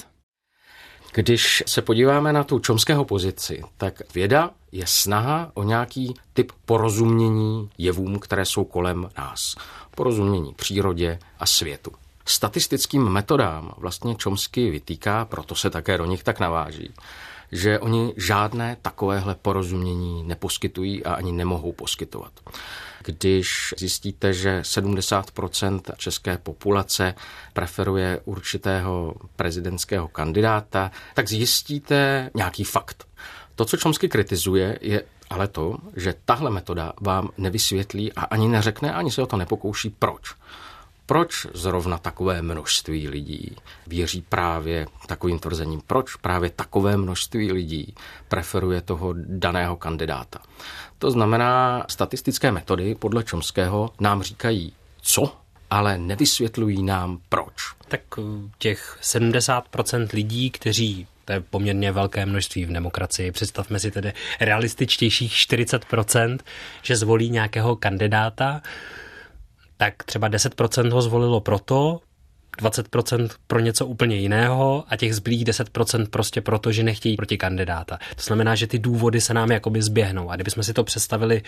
Když 1.13 1.63
se 1.67 1.81
podíváme 1.81 2.33
na 2.33 2.43
tu 2.43 2.59
čomského 2.59 3.05
pozici, 3.05 3.63
tak 3.77 4.13
věda 4.13 4.51
je 4.71 4.87
snaha 4.87 5.51
o 5.53 5.63
nějaký 5.63 6.13
typ 6.33 6.51
porozumění 6.65 7.69
jevům, 7.77 8.19
které 8.19 8.45
jsou 8.45 8.63
kolem 8.63 9.09
nás. 9.17 9.55
Porozumění 9.95 10.53
přírodě 10.53 11.19
a 11.39 11.45
světu. 11.45 11.91
Statistickým 12.25 13.09
metodám 13.09 13.73
vlastně 13.77 14.15
Chomsky 14.23 14.71
vytýká, 14.71 15.25
proto 15.25 15.55
se 15.55 15.69
také 15.69 15.97
do 15.97 16.05
nich 16.05 16.23
tak 16.23 16.39
naváží, 16.39 16.93
že 17.53 17.79
oni 17.79 18.13
žádné 18.17 18.77
takovéhle 18.81 19.35
porozumění 19.35 20.23
neposkytují 20.23 21.05
a 21.05 21.13
ani 21.13 21.31
nemohou 21.31 21.71
poskytovat. 21.71 22.31
Když 23.05 23.73
zjistíte, 23.77 24.33
že 24.33 24.61
70% 24.61 25.81
české 25.97 26.37
populace 26.37 27.15
preferuje 27.53 28.19
určitého 28.25 29.15
prezidentského 29.35 30.07
kandidáta, 30.07 30.91
tak 31.13 31.29
zjistíte 31.29 32.29
nějaký 32.35 32.63
fakt. 32.63 33.07
To, 33.55 33.65
co 33.65 33.77
Chomsky 33.77 34.09
kritizuje, 34.09 34.79
je 34.81 35.03
ale 35.29 35.47
to, 35.47 35.77
že 35.95 36.15
tahle 36.25 36.49
metoda 36.49 36.93
vám 37.01 37.29
nevysvětlí 37.37 38.13
a 38.13 38.21
ani 38.21 38.47
neřekne, 38.47 38.93
ani 38.93 39.11
se 39.11 39.21
o 39.21 39.25
to 39.25 39.37
nepokouší, 39.37 39.89
proč. 39.89 40.33
Proč 41.05 41.47
zrovna 41.53 41.97
takové 41.97 42.41
množství 42.41 43.07
lidí 43.09 43.55
věří 43.87 44.21
právě 44.29 44.87
takovým 45.07 45.39
tvrzením? 45.39 45.81
Proč 45.87 46.15
právě 46.15 46.49
takové 46.49 46.97
množství 46.97 47.51
lidí 47.51 47.95
preferuje 48.27 48.81
toho 48.81 49.13
daného 49.17 49.75
kandidáta? 49.75 50.39
To 50.97 51.11
znamená, 51.11 51.85
statistické 51.89 52.51
metody 52.51 52.95
podle 52.95 53.23
Čomského 53.23 53.89
nám 53.99 54.23
říkají, 54.23 54.73
co, 55.01 55.35
ale 55.69 55.97
nevysvětlují 55.97 56.83
nám 56.83 57.19
proč. 57.29 57.53
Tak 57.87 58.01
eh, 58.17 58.21
těch 58.57 58.97
70% 59.01 60.07
lidí, 60.13 60.49
kteří 60.49 61.07
to 61.25 61.33
je 61.33 61.39
poměrně 61.39 61.91
velké 61.91 62.25
množství 62.25 62.65
v 62.65 62.71
demokracii. 62.71 63.31
Představme 63.31 63.79
si 63.79 63.91
tedy 63.91 64.13
realističtějších 64.39 65.33
40%, 65.33 66.39
že 66.81 66.95
zvolí 66.95 67.29
nějakého 67.29 67.75
kandidáta, 67.75 68.61
tak 69.77 70.03
třeba 70.03 70.29
10% 70.29 70.91
ho 70.91 71.01
zvolilo 71.01 71.41
proto, 71.41 71.99
20% 72.61 73.29
pro 73.47 73.59
něco 73.59 73.85
úplně 73.85 74.15
jiného 74.15 74.83
a 74.87 74.95
těch 74.95 75.15
zbylých 75.15 75.45
10% 75.45 76.07
prostě 76.09 76.41
proto, 76.41 76.71
že 76.71 76.83
nechtějí 76.83 77.15
proti 77.15 77.37
kandidáta. 77.37 77.99
To 78.15 78.21
znamená, 78.21 78.55
že 78.55 78.67
ty 78.67 78.79
důvody 78.79 79.21
se 79.21 79.33
nám 79.33 79.51
jakoby 79.51 79.81
zběhnou. 79.81 80.29
A 80.29 80.35
kdybychom 80.35 80.63
si 80.63 80.73
to 80.73 80.83
představili 80.83 81.41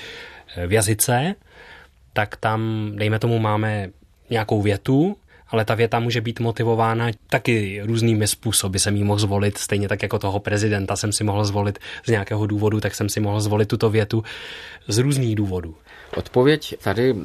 eh, 0.56 0.68
v 0.68 0.72
jazyce, 0.72 1.36
tak 2.14 2.36
tam, 2.36 2.92
dejme 2.96 3.20
tomu, 3.20 3.40
máme 3.40 3.90
nějakou 4.30 4.62
větu, 4.62 5.18
ale 5.48 5.66
ta 5.66 5.76
věta 5.76 6.00
může 6.00 6.22
být 6.22 6.40
motivována 6.40 7.08
taky 7.30 7.82
různými 7.84 8.28
způsoby. 8.28 8.78
Jsem 8.78 8.96
ji 8.96 9.04
mohl 9.04 9.20
zvolit, 9.20 9.58
stejně 9.58 9.88
tak 9.88 10.04
jako 10.04 10.20
toho 10.20 10.40
prezidenta 10.40 10.96
jsem 10.96 11.12
si 11.12 11.24
mohl 11.24 11.46
zvolit 11.46 11.80
z 12.06 12.10
nějakého 12.10 12.48
důvodu, 12.48 12.80
tak 12.80 12.96
jsem 12.96 13.10
si 13.10 13.20
mohl 13.20 13.42
zvolit 13.42 13.70
tuto 13.70 13.90
větu 13.90 14.24
z 14.88 14.98
různých 14.98 15.36
důvodů. 15.36 15.76
Odpověď 16.16 16.76
tady 16.84 17.16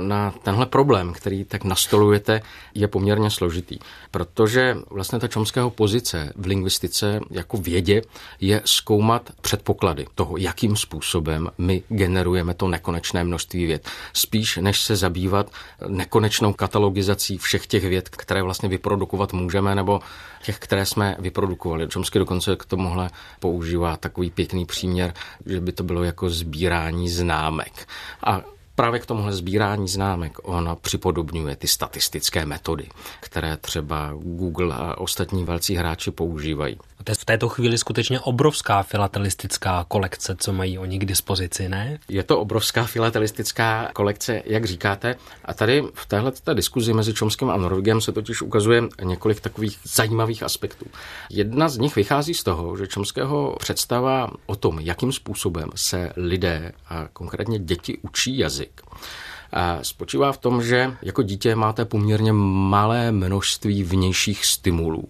na 0.00 0.30
tenhle 0.42 0.66
problém, 0.66 1.12
který 1.12 1.44
tak 1.44 1.64
nastolujete, 1.64 2.42
je 2.74 2.88
poměrně 2.88 3.30
složitý, 3.30 3.78
protože 4.10 4.76
vlastně 4.90 5.18
ta 5.18 5.28
čomského 5.28 5.70
pozice 5.70 6.32
v 6.36 6.46
lingvistice 6.46 7.20
jako 7.30 7.56
vědě 7.56 8.02
je 8.40 8.62
zkoumat 8.64 9.30
předpoklady 9.40 10.06
toho, 10.14 10.36
jakým 10.36 10.76
způsobem 10.76 11.50
my 11.58 11.82
generujeme 11.88 12.54
to 12.54 12.68
nekonečné 12.68 13.24
množství 13.24 13.66
věd. 13.66 13.88
Spíš 14.12 14.56
než 14.56 14.80
se 14.80 14.96
zabývat 14.96 15.50
nekonečnou 15.88 16.52
katalogizací 16.52 17.38
všech 17.38 17.66
těch 17.66 17.84
věd, 17.84 18.08
které 18.08 18.42
vlastně 18.42 18.68
vyprodukovat 18.68 19.32
můžeme, 19.32 19.74
nebo 19.74 20.00
těch, 20.42 20.58
které 20.58 20.86
jsme 20.86 21.16
vyprodukovali. 21.18 21.88
Čomsky 21.88 22.18
dokonce 22.18 22.56
k 22.56 22.64
tomuhle 22.64 23.10
používá 23.40 23.96
takový 23.96 24.30
pěkný 24.30 24.66
příměr, 24.66 25.14
že 25.46 25.60
by 25.60 25.72
to 25.72 25.82
bylo 25.82 26.02
jako 26.02 26.30
sbírání 26.30 27.08
známek. 27.08 27.88
A 28.24 28.37
Právě 28.78 29.00
k 29.00 29.06
tomuhle 29.06 29.32
sbírání 29.32 29.88
známek 29.88 30.38
on 30.42 30.76
připodobňuje 30.80 31.56
ty 31.56 31.68
statistické 31.68 32.46
metody, 32.46 32.88
které 33.20 33.56
třeba 33.56 34.12
Google 34.12 34.74
a 34.74 34.98
ostatní 34.98 35.44
velcí 35.44 35.74
hráči 35.74 36.10
používají. 36.10 36.76
To 37.04 37.10
je 37.10 37.14
v 37.14 37.24
této 37.24 37.48
chvíli 37.48 37.78
skutečně 37.78 38.20
obrovská 38.20 38.82
filatelistická 38.82 39.84
kolekce, 39.88 40.36
co 40.38 40.52
mají 40.52 40.78
oni 40.78 40.98
k 40.98 41.04
dispozici, 41.04 41.68
ne? 41.68 41.98
Je 42.08 42.22
to 42.22 42.40
obrovská 42.40 42.84
filatelistická 42.84 43.90
kolekce, 43.92 44.42
jak 44.44 44.64
říkáte. 44.64 45.16
A 45.44 45.54
tady 45.54 45.82
v 45.94 46.06
téhle 46.06 46.32
diskuzi 46.54 46.92
mezi 46.92 47.14
Čomským 47.14 47.50
a 47.50 47.56
Norvigem 47.56 48.00
se 48.00 48.12
totiž 48.12 48.42
ukazuje 48.42 48.82
několik 49.02 49.40
takových 49.40 49.78
zajímavých 49.84 50.42
aspektů. 50.42 50.86
Jedna 51.30 51.68
z 51.68 51.78
nich 51.78 51.96
vychází 51.96 52.34
z 52.34 52.42
toho, 52.42 52.76
že 52.76 52.86
Čomského 52.86 53.56
představa 53.58 54.30
o 54.46 54.56
tom, 54.56 54.78
jakým 54.80 55.12
způsobem 55.12 55.68
se 55.74 56.12
lidé 56.16 56.72
a 56.88 57.08
konkrétně 57.12 57.58
děti 57.58 57.98
učí 58.02 58.38
jazyk, 58.38 58.67
spočívá 59.82 60.32
v 60.32 60.38
tom, 60.38 60.62
že 60.62 60.96
jako 61.02 61.22
dítě 61.22 61.54
máte 61.54 61.84
poměrně 61.84 62.32
malé 62.32 63.12
množství 63.12 63.82
vnějších 63.82 64.46
stimulů 64.46 65.08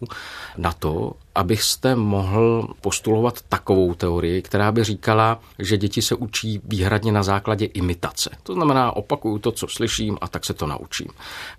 na 0.56 0.72
to, 0.72 1.12
abyste 1.34 1.96
mohl 1.96 2.74
postulovat 2.80 3.42
takovou 3.48 3.94
teorii, 3.94 4.42
která 4.42 4.72
by 4.72 4.84
říkala, 4.84 5.40
že 5.58 5.76
děti 5.76 6.02
se 6.02 6.14
učí 6.14 6.60
výhradně 6.64 7.12
na 7.12 7.22
základě 7.22 7.66
imitace. 7.66 8.30
To 8.42 8.54
znamená, 8.54 8.96
opakuju 8.96 9.38
to, 9.38 9.52
co 9.52 9.66
slyším 9.68 10.18
a 10.20 10.28
tak 10.28 10.44
se 10.44 10.54
to 10.54 10.66
naučím. 10.66 11.08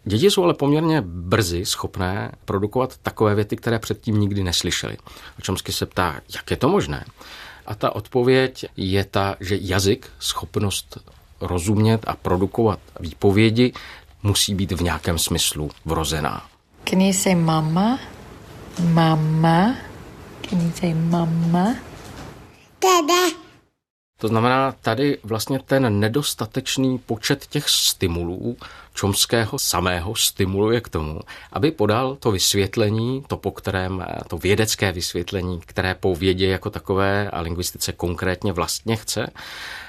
Děti 0.04 0.32
jsou 0.32 0.44
ale 0.44 0.54
poměrně 0.54 1.02
brzy 1.06 1.66
schopné 1.66 2.32
produkovat 2.46 2.98
takové 2.98 3.36
věty, 3.36 3.56
které 3.56 3.80
předtím 3.80 4.20
nikdy 4.20 4.44
neslyšeli. 4.44 4.98
O 5.40 5.42
Čomsky 5.42 5.72
se 5.72 5.86
ptá, 5.86 6.22
jak 6.36 6.52
je 6.52 6.58
to 6.58 6.70
možné? 6.70 7.06
A 7.66 7.76
ta 7.76 7.96
odpověď 7.96 8.66
je 8.78 9.04
ta, 9.06 9.36
že 9.40 9.58
jazyk, 9.62 10.12
schopnost 10.20 10.98
rozumět 11.42 12.02
a 12.08 12.16
produkovat 12.16 12.80
výpovědi 13.00 13.74
musí 14.24 14.56
být 14.56 14.72
v 14.72 14.82
nějakém 14.82 15.20
smyslu 15.20 15.70
vrozená. 15.86 16.46
Can 16.90 17.02
you 17.02 17.14
say 17.14 17.36
mama? 17.36 18.00
Mama? 18.94 19.76
Can 20.50 20.62
you 20.62 20.72
say 20.76 20.94
mama? 20.94 21.76
Dada. 22.82 23.50
To 24.22 24.28
znamená, 24.28 24.72
tady 24.72 25.18
vlastně 25.24 25.60
ten 25.60 26.00
nedostatečný 26.00 26.98
počet 26.98 27.48
těch 27.48 27.70
stimulů 27.70 28.58
Čomského 28.94 29.60
samého 29.60 30.16
stimuluje 30.16 30.82
k 30.82 30.90
tomu, 30.90 31.20
aby 31.54 31.72
podal 31.72 32.16
to 32.16 32.32
vysvětlení, 32.32 33.24
to 33.28 33.38
po 33.38 33.52
kterém, 33.52 34.06
to 34.28 34.38
vědecké 34.38 34.92
vysvětlení, 34.92 35.62
které 35.66 35.96
po 35.96 36.16
vědě 36.16 36.48
jako 36.48 36.70
takové 36.70 37.30
a 37.30 37.42
lingvistice 37.42 37.92
konkrétně 37.92 38.54
vlastně 38.54 38.96
chce, 38.96 39.28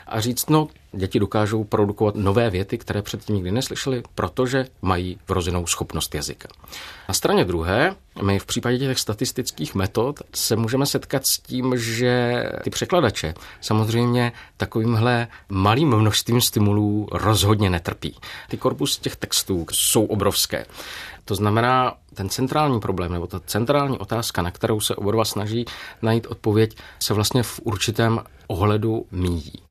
a 0.06 0.20
říct, 0.20 0.50
no, 0.50 0.68
děti 0.92 1.18
dokážou 1.18 1.64
produkovat 1.64 2.14
nové 2.14 2.50
věty, 2.50 2.78
které 2.78 3.02
předtím 3.02 3.34
nikdy 3.34 3.52
neslyšeli, 3.52 4.02
protože 4.14 4.64
mají 4.82 5.18
vrozenou 5.28 5.66
schopnost 5.66 6.14
jazyka. 6.14 6.48
Na 7.08 7.14
straně 7.14 7.44
druhé, 7.44 7.96
my 8.22 8.38
v 8.38 8.46
případě 8.46 8.78
těch 8.78 8.98
statistických 8.98 9.74
metod 9.74 10.20
se 10.34 10.56
můžeme 10.56 10.86
setkat 10.86 11.26
s 11.26 11.38
tím, 11.38 11.74
že 11.76 12.44
ty 12.62 12.70
překladače 12.70 13.34
samozřejmě 13.60 14.32
takovýmhle 14.56 15.28
malým 15.48 15.96
množstvím 15.96 16.40
stimulů 16.40 17.08
rozhodně 17.12 17.70
netrpí. 17.70 18.16
Ty 18.48 18.56
korpus 18.56 18.98
těch 18.98 19.16
textů 19.16 19.66
jsou 19.72 20.04
obrovské. 20.04 20.66
To 21.24 21.34
znamená, 21.34 21.94
ten 22.14 22.28
centrální 22.28 22.80
problém 22.80 23.12
nebo 23.12 23.26
ta 23.26 23.40
centrální 23.40 23.98
otázka, 23.98 24.42
na 24.42 24.50
kterou 24.50 24.80
se 24.80 24.96
oba 24.96 25.24
snaží 25.24 25.64
najít 26.02 26.26
odpověď, 26.26 26.76
se 26.98 27.14
vlastně 27.14 27.42
v 27.42 27.60
určitém 27.64 28.20
ohledu 28.46 29.06
míjí. 29.10 29.69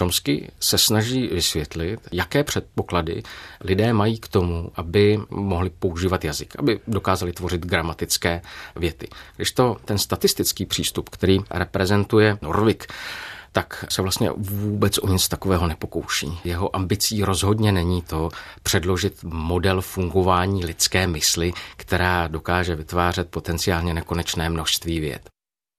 Chomsky 0.00 0.50
se 0.60 0.78
snaží 0.78 1.26
vysvětlit, 1.26 2.00
jaké 2.12 2.44
předpoklady 2.44 3.22
lidé 3.60 3.92
mají 3.92 4.18
k 4.18 4.28
tomu, 4.28 4.72
aby 4.74 5.18
mohli 5.30 5.70
používat 5.70 6.24
jazyk, 6.24 6.54
aby 6.58 6.80
dokázali 6.86 7.32
tvořit 7.32 7.66
gramatické 7.66 8.42
věty. 8.76 9.08
Když 9.36 9.52
to 9.52 9.76
ten 9.84 9.98
statistický 9.98 10.66
přístup, 10.66 11.08
který 11.08 11.38
reprezentuje 11.50 12.38
Norvik, 12.42 12.86
tak 13.52 13.84
se 13.88 14.02
vlastně 14.02 14.30
vůbec 14.36 14.98
o 14.98 15.08
nic 15.08 15.28
takového 15.28 15.66
nepokouší. 15.66 16.38
Jeho 16.44 16.76
ambicí 16.76 17.24
rozhodně 17.24 17.72
není 17.72 18.02
to 18.02 18.28
předložit 18.62 19.24
model 19.24 19.80
fungování 19.80 20.64
lidské 20.64 21.06
mysli, 21.06 21.52
která 21.76 22.28
dokáže 22.28 22.76
vytvářet 22.76 23.30
potenciálně 23.30 23.94
nekonečné 23.94 24.50
množství 24.50 25.00
věd. 25.00 25.30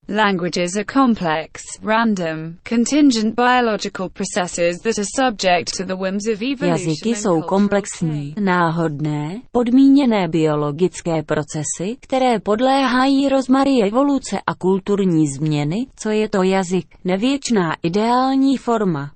Languages 0.09 0.75
are 0.77 0.83
complex, 0.83 1.61
random, 1.83 2.57
contingent 2.63 3.35
biological 3.35 4.09
processes 4.09 4.79
that 4.79 4.97
are 4.97 5.05
subject 5.05 5.73
to 5.77 5.85
the 5.85 5.95
whims 5.95 6.27
of 6.27 6.41
evolution. 6.41 6.89
Jazyky 6.89 7.15
jsou 7.15 7.41
komplexní, 7.41 8.35
náhodné, 8.39 9.41
podmíněné 9.51 10.27
biologické 10.27 11.23
procesy, 11.23 11.97
které 11.99 12.39
podléhají 12.39 13.29
rozmary 13.29 13.81
evoluce 13.83 14.39
a 14.47 14.55
kulturní 14.55 15.27
změny, 15.27 15.87
co 15.95 16.09
je 16.09 16.29
to 16.29 16.43
jazyk, 16.43 16.85
nevěčná 17.03 17.75
ideální 17.83 18.57
forma. 18.57 19.11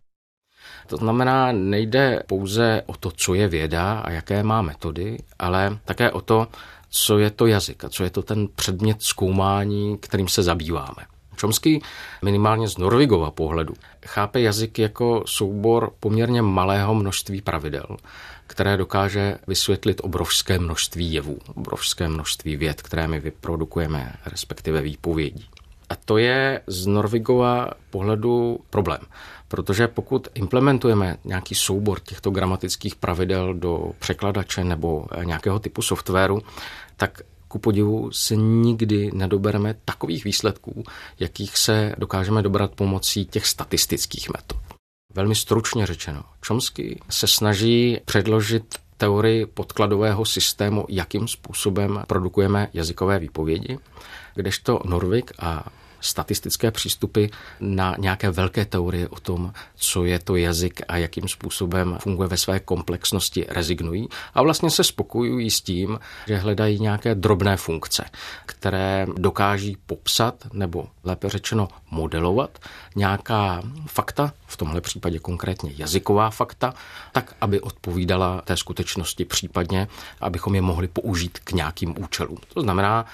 To 0.88 0.98
znamená, 0.98 1.52
nejde 1.52 2.24
pouze 2.28 2.82
o 2.86 2.94
to, 2.94 3.12
co 3.12 3.34
je 3.34 3.48
věda 3.48 4.00
a 4.00 4.12
jaké 4.12 4.44
má 4.44 4.62
metody, 4.62 5.18
ale 5.40 5.78
také 5.86 6.12
o 6.12 6.22
to, 6.22 6.48
co 6.98 7.18
je 7.18 7.30
to 7.30 7.48
jazyk 7.48 7.84
a 7.84 7.90
co 7.90 8.04
je 8.04 8.10
to 8.10 8.22
ten 8.22 8.48
předmět 8.56 9.04
zkoumání, 9.04 9.98
kterým 9.98 10.28
se 10.28 10.44
zabýváme. 10.44 11.06
Čomský 11.36 11.82
minimálně 12.22 12.68
z 12.68 12.78
Norvigova 12.78 13.32
pohledu 13.32 13.74
chápe 14.06 14.42
jazyk 14.42 14.80
jako 14.80 15.24
soubor 15.28 15.92
poměrně 16.00 16.42
malého 16.42 16.96
množství 16.96 17.42
pravidel, 17.42 17.86
které 18.48 18.78
dokáže 18.78 19.38
vysvětlit 19.48 20.02
obrovské 20.04 20.60
množství 20.60 21.14
jevů, 21.14 21.38
obrovské 21.56 22.08
množství 22.08 22.56
věd, 22.56 22.82
které 22.82 23.08
my 23.08 23.20
vyprodukujeme, 23.20 24.14
respektive 24.26 24.82
výpovědí. 24.82 25.46
A 25.90 25.96
to 25.96 26.18
je 26.18 26.62
z 26.68 26.86
Norvigova 26.88 27.70
pohledu 27.90 28.60
problém. 28.70 29.00
Protože 29.48 29.88
pokud 29.88 30.28
implementujeme 30.34 31.18
nějaký 31.26 31.56
soubor 31.56 32.00
těchto 32.00 32.30
gramatických 32.30 32.96
pravidel 32.96 33.54
do 33.54 33.92
překladače 34.00 34.64
nebo 34.64 35.06
nějakého 35.24 35.60
typu 35.60 35.82
softwaru, 35.82 36.42
tak 36.98 37.22
ku 37.48 37.60
podivu 37.60 38.12
se 38.12 38.36
nikdy 38.36 39.12
nedobereme 39.14 39.76
takových 39.86 40.24
výsledků, 40.24 40.84
jakých 41.20 41.58
se 41.58 41.96
dokážeme 41.98 42.42
dobrat 42.42 42.72
pomocí 42.72 43.26
těch 43.26 43.46
statistických 43.46 44.30
metod. 44.30 44.58
Velmi 45.14 45.36
stručně 45.36 45.86
řečeno, 45.86 46.24
Chomsky 46.48 47.00
se 47.10 47.28
snaží 47.28 48.00
předložit 48.06 48.76
teorii 48.98 49.46
podkladového 49.46 50.26
systému, 50.26 50.86
jakým 50.90 51.28
způsobem 51.28 52.04
produkujeme 52.08 52.70
jazykové 52.74 53.20
výpovědi, 53.20 53.78
kdežto 54.36 54.80
Norvik 54.86 55.32
a 55.40 55.66
statistické 56.00 56.72
přístupy 56.72 57.26
na 57.60 57.96
nějaké 58.00 58.32
velké 58.32 58.66
teorie 58.66 59.08
o 59.08 59.20
tom, 59.20 59.54
co 59.76 60.06
je 60.06 60.20
to 60.20 60.36
jazyk 60.36 60.82
a 60.88 60.98
jakým 60.98 61.28
způsobem 61.28 61.98
funguje 62.02 62.30
ve 62.30 62.38
své 62.38 62.60
komplexnosti, 62.60 63.46
rezignují 63.50 64.08
a 64.34 64.42
vlastně 64.42 64.70
se 64.70 64.84
spokojují 64.84 65.52
s 65.52 65.62
tím, 65.62 66.00
že 66.28 66.38
hledají 66.38 66.80
nějaké 66.80 67.16
drobné 67.16 67.58
funkce, 67.58 68.06
které 68.46 69.08
dokáží 69.18 69.78
popsat 69.86 70.36
nebo 70.54 70.88
lépe 71.04 71.30
řečeno 71.30 71.68
modelovat 71.92 72.60
nějaká 72.96 73.62
fakta, 73.88 74.34
v 74.48 74.58
tomhle 74.58 74.82
případě 74.82 75.20
konkrétně 75.20 75.72
jazyková 75.78 76.30
fakta, 76.30 76.74
tak, 77.12 77.36
aby 77.42 77.62
odpovídala 77.62 78.42
té 78.42 78.58
skutečnosti, 78.58 79.26
případně, 79.26 79.88
abychom 80.22 80.56
je 80.56 80.62
mohli 80.62 80.88
použít 80.88 81.40
k 81.40 81.52
nějakým 81.52 81.96
účelům. 82.04 82.38
To 82.54 82.62
znamená, 82.62 83.06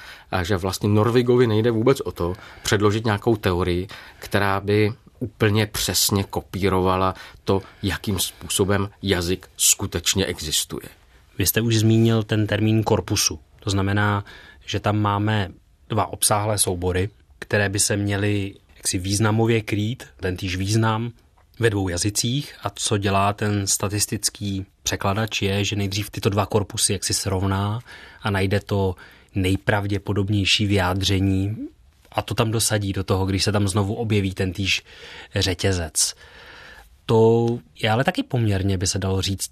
že 0.43 0.57
vlastně 0.57 0.89
Norvigovi 0.89 1.47
nejde 1.47 1.71
vůbec 1.71 2.01
o 2.01 2.11
to 2.11 2.33
předložit 2.63 3.05
nějakou 3.05 3.35
teorii, 3.35 3.87
která 4.19 4.59
by 4.59 4.93
úplně 5.19 5.67
přesně 5.67 6.23
kopírovala 6.23 7.15
to, 7.43 7.61
jakým 7.83 8.19
způsobem 8.19 8.89
jazyk 9.01 9.49
skutečně 9.57 10.25
existuje. 10.25 10.89
Vy 11.37 11.45
jste 11.45 11.61
už 11.61 11.77
zmínil 11.77 12.23
ten 12.23 12.47
termín 12.47 12.83
korpusu. 12.83 13.39
To 13.59 13.69
znamená, 13.69 14.25
že 14.65 14.79
tam 14.79 14.99
máme 14.99 15.51
dva 15.89 16.13
obsáhlé 16.13 16.57
soubory, 16.57 17.09
které 17.39 17.69
by 17.69 17.79
se 17.79 17.97
měly 17.97 18.55
jaksi 18.81 18.97
významově 18.97 19.61
krýt, 19.61 20.03
ten 20.19 20.37
týž 20.37 20.55
význam 20.55 21.11
ve 21.59 21.69
dvou 21.69 21.89
jazycích 21.89 22.55
a 22.63 22.69
co 22.69 22.97
dělá 22.97 23.33
ten 23.33 23.67
statistický 23.67 24.65
překladač 24.83 25.41
je, 25.41 25.65
že 25.65 25.75
nejdřív 25.75 26.09
tyto 26.09 26.29
dva 26.29 26.45
korpusy 26.45 26.93
jaksi 26.93 27.13
srovná 27.13 27.79
a 28.21 28.29
najde 28.29 28.59
to 28.59 28.95
nejpravděpodobnější 29.35 30.65
vyjádření 30.65 31.57
a 32.11 32.21
to 32.21 32.33
tam 32.33 32.51
dosadí 32.51 32.93
do 32.93 33.03
toho, 33.03 33.25
když 33.25 33.43
se 33.43 33.51
tam 33.51 33.67
znovu 33.67 33.93
objeví 33.93 34.33
ten 34.33 34.53
týž 34.53 34.83
řetězec. 35.35 36.13
To 37.05 37.47
je 37.81 37.89
ale 37.89 38.03
taky 38.03 38.23
poměrně, 38.23 38.77
by 38.77 38.87
se 38.87 38.99
dalo 38.99 39.21
říct, 39.21 39.49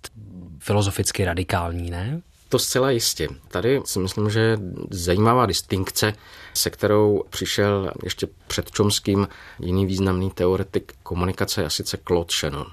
filozoficky 0.60 1.26
radikální, 1.26 1.90
ne? 1.90 2.22
To 2.50 2.60
zcela 2.60 2.92
jistě. 2.92 3.28
Tady 3.48 3.82
si 3.86 4.00
myslím, 4.00 4.30
že 4.30 4.58
zajímavá 4.90 5.46
distinkce, 5.46 6.14
se 6.54 6.70
kterou 6.70 7.24
přišel 7.30 7.92
ještě 8.04 8.28
před 8.48 8.72
Čomským 8.72 9.28
jiný 9.60 9.86
významný 9.86 10.32
teoretik 10.32 10.94
komunikace, 11.04 11.66
a 11.66 11.70
sice 11.70 11.98
Claude 12.08 12.34
Shannon, 12.40 12.66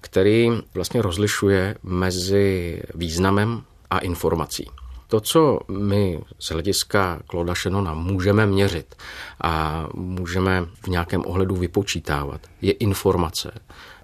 který 0.00 0.50
vlastně 0.74 1.02
rozlišuje 1.02 1.76
mezi 1.82 2.82
významem 2.94 3.62
a 3.90 3.98
informací. 3.98 4.70
To, 5.08 5.20
co 5.20 5.60
my 5.68 6.20
z 6.38 6.50
hlediska 6.50 7.22
Claude 7.30 7.54
Shannona 7.54 7.94
můžeme 7.94 8.46
měřit 8.46 8.94
a 9.40 9.86
můžeme 9.94 10.66
v 10.84 10.86
nějakém 10.86 11.22
ohledu 11.26 11.56
vypočítávat, 11.56 12.40
je 12.62 12.72
informace, 12.72 13.50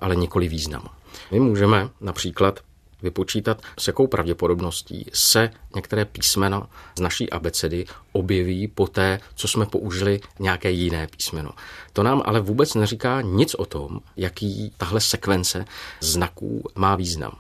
ale 0.01 0.17
nikoli 0.17 0.49
význam. 0.49 0.89
My 1.31 1.41
můžeme 1.41 1.89
například 2.01 2.61
vypočítat, 3.03 3.63
s 3.79 3.87
jakou 3.87 4.07
pravděpodobností 4.07 5.07
se 5.13 5.51
některé 5.75 6.05
písmena 6.05 6.67
z 6.99 7.01
naší 7.01 7.31
abecedy 7.31 7.85
objeví 8.13 8.69
po 8.69 8.87
té, 8.87 9.21
co 9.35 9.49
jsme 9.49 9.67
použili 9.67 10.21
nějaké 10.39 10.71
jiné 10.71 11.07
písmeno. 11.07 11.51
To 11.93 12.03
nám 12.03 12.23
ale 12.25 12.41
vůbec 12.41 12.75
neříká 12.75 13.21
nic 13.21 13.55
o 13.55 13.67
tom, 13.67 14.01
jaký 14.17 14.73
tahle 14.77 15.01
sekvence 15.01 15.65
znaků 16.01 16.63
má 16.75 16.97
význam. 16.97 17.33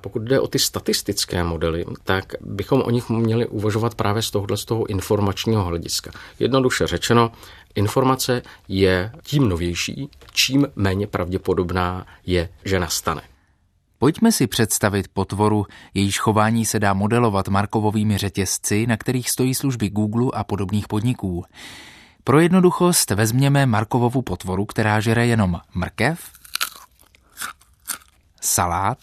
Pokud 0.00 0.22
jde 0.22 0.40
o 0.40 0.46
ty 0.46 0.58
statistické 0.58 1.44
modely, 1.44 1.84
tak 2.04 2.32
bychom 2.40 2.82
o 2.82 2.90
nich 2.90 3.08
měli 3.08 3.46
uvažovat 3.46 3.94
právě 3.94 4.22
z 4.22 4.30
tohohle 4.30 4.56
z 4.56 4.64
toho 4.64 4.86
informačního 4.86 5.64
hlediska. 5.64 6.10
Jednoduše 6.38 6.86
řečeno, 6.86 7.32
informace 7.74 8.42
je 8.68 9.12
tím 9.22 9.48
novější, 9.48 10.10
čím 10.32 10.66
méně 10.76 11.06
pravděpodobná 11.06 12.06
je, 12.26 12.48
že 12.64 12.80
nastane. 12.80 13.22
Pojďme 14.04 14.32
si 14.32 14.46
představit 14.46 15.08
potvoru, 15.08 15.66
jejíž 15.94 16.18
chování 16.18 16.66
se 16.66 16.80
dá 16.80 16.94
modelovat 16.94 17.48
markovovými 17.48 18.18
řetězci, 18.18 18.86
na 18.86 18.96
kterých 18.96 19.30
stojí 19.30 19.54
služby 19.54 19.88
Google 19.88 20.30
a 20.34 20.44
podobných 20.44 20.88
podniků. 20.88 21.44
Pro 22.24 22.40
jednoduchost 22.40 23.10
vezměme 23.10 23.66
Markovovu 23.66 24.22
potvoru, 24.22 24.64
která 24.66 25.00
žere 25.00 25.26
jenom 25.26 25.60
mrkev, 25.74 26.20
salát 28.40 28.98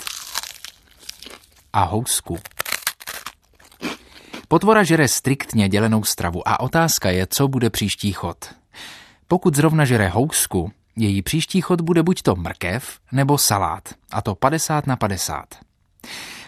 a 1.73 1.83
housku. 1.83 2.39
Potvora 4.47 4.83
žere 4.83 5.07
striktně 5.07 5.69
dělenou 5.69 6.03
stravu 6.03 6.47
a 6.47 6.59
otázka 6.59 7.09
je, 7.09 7.27
co 7.27 7.47
bude 7.47 7.69
příští 7.69 8.11
chod. 8.11 8.53
Pokud 9.27 9.55
zrovna 9.55 9.85
žere 9.85 10.07
housku, 10.07 10.71
její 10.95 11.21
příští 11.21 11.61
chod 11.61 11.81
bude 11.81 12.03
buď 12.03 12.21
to 12.21 12.35
mrkev 12.35 12.99
nebo 13.11 13.37
salát, 13.37 13.89
a 14.11 14.21
to 14.21 14.35
50 14.35 14.87
na 14.87 14.95
50. 14.95 15.45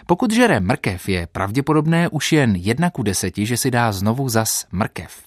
Pokud 0.06 0.32
žere 0.32 0.60
mrkev, 0.60 1.08
je 1.08 1.26
pravděpodobné 1.26 2.08
už 2.08 2.32
jen 2.32 2.56
jedna 2.56 2.90
ku 2.90 3.02
deseti, 3.02 3.46
že 3.46 3.56
si 3.56 3.70
dá 3.70 3.92
znovu 3.92 4.28
zas 4.28 4.66
mrkev. 4.72 5.22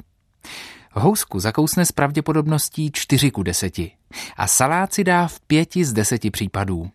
Housku 0.93 1.39
zakousne 1.39 1.85
s 1.85 1.91
pravděpodobností 1.91 2.91
4 2.93 3.31
ku 3.31 3.43
deseti 3.43 3.91
a 4.37 4.47
salát 4.47 4.93
si 4.93 5.03
dá 5.03 5.27
v 5.27 5.39
pěti 5.39 5.85
z 5.85 5.93
deseti 5.93 6.31
případů. 6.31 6.89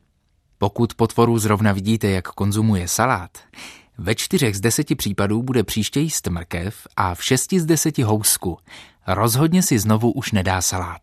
Pokud 0.58 0.94
potvoru 0.94 1.38
zrovna 1.38 1.72
vidíte, 1.72 2.10
jak 2.10 2.28
konzumuje 2.28 2.88
salát, 2.88 3.38
ve 3.98 4.14
čtyřech 4.14 4.56
z 4.56 4.60
deseti 4.60 4.94
případů 4.94 5.42
bude 5.42 5.64
příště 5.64 6.00
jíst 6.00 6.28
mrkev 6.28 6.86
a 6.96 7.14
v 7.14 7.24
šesti 7.24 7.60
z 7.60 7.64
deseti 7.64 8.02
housku. 8.02 8.58
Rozhodně 9.06 9.62
si 9.62 9.78
znovu 9.78 10.12
už 10.12 10.32
nedá 10.32 10.60
salát. 10.60 11.00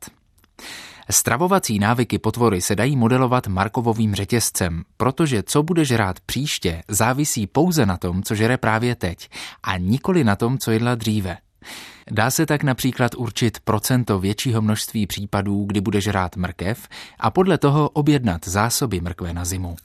Stravovací 1.12 1.80
návyky 1.80 2.20
potvory 2.20 2.62
se 2.62 2.76
dají 2.76 2.96
modelovat 2.96 3.48
Markovovým 3.48 4.16
řetězcem, 4.16 4.84
protože 4.98 5.44
co 5.44 5.64
bude 5.64 5.86
žrát 5.86 6.20
příště, 6.20 6.84
závisí 6.88 7.48
pouze 7.48 7.86
na 7.86 7.98
tom, 7.98 8.24
co 8.24 8.36
žere 8.36 8.58
právě 8.58 8.96
teď 8.96 9.30
a 9.64 9.78
nikoli 9.78 10.24
na 10.24 10.36
tom, 10.36 10.58
co 10.58 10.72
jedla 10.72 10.96
dříve. 10.96 11.38
Dá 12.12 12.32
se 12.32 12.46
tak 12.46 12.64
například 12.64 13.16
určit 13.16 13.60
procento 13.60 14.20
většího 14.20 14.62
množství 14.62 15.08
případů, 15.08 15.64
kdy 15.64 15.82
bude 15.82 16.02
žrát 16.02 16.36
mrkev 16.36 16.88
a 17.20 17.32
podle 17.32 17.58
toho 17.58 17.90
objednat 17.90 18.48
zásoby 18.48 19.02
mrkve 19.02 19.34
na 19.34 19.46
zimu. 19.46 19.76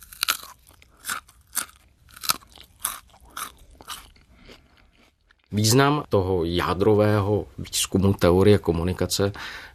Význam 5.52 6.02
toho 6.08 6.44
jádrového 6.44 7.46
výzkumu 7.58 8.12
teorie 8.12 8.58
komunikace 8.58 9.32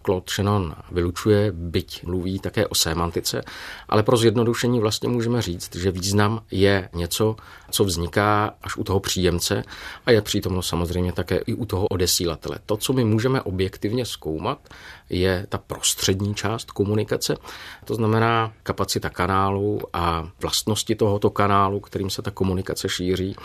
Claude 0.09 0.25
Shannon 0.29 0.75
vylučuje, 0.91 1.51
byť 1.51 2.03
mluví 2.03 2.39
také 2.39 2.67
o 2.67 2.75
semantice, 2.75 3.41
ale 3.89 4.03
pro 4.03 4.17
zjednodušení 4.17 4.79
vlastně 4.79 5.09
můžeme 5.09 5.41
říct, 5.41 5.75
že 5.75 5.91
význam 5.91 6.41
je 6.51 6.89
něco, 6.93 7.35
co 7.71 7.83
vzniká 7.83 8.53
až 8.61 8.77
u 8.77 8.83
toho 8.83 8.99
příjemce 8.99 9.63
a 10.05 10.11
je 10.11 10.21
přítomno 10.21 10.61
samozřejmě 10.61 11.13
také 11.13 11.37
i 11.37 11.53
u 11.53 11.65
toho 11.65 11.87
odesílatele. 11.87 12.59
To, 12.65 12.77
co 12.77 12.93
my 12.93 13.03
můžeme 13.03 13.41
objektivně 13.41 14.05
zkoumat, 14.05 14.69
je 15.09 15.45
ta 15.49 15.57
prostřední 15.57 16.35
část 16.35 16.71
komunikace, 16.71 17.37
to 17.85 17.95
znamená 17.95 18.53
kapacita 18.63 19.09
kanálu 19.09 19.79
a 19.93 20.29
vlastnosti 20.41 20.95
tohoto 20.95 21.29
kanálu, 21.29 21.79
kterým 21.79 22.09
se 22.09 22.21
ta 22.21 22.31
komunikace 22.31 22.89
šíří 22.89 23.35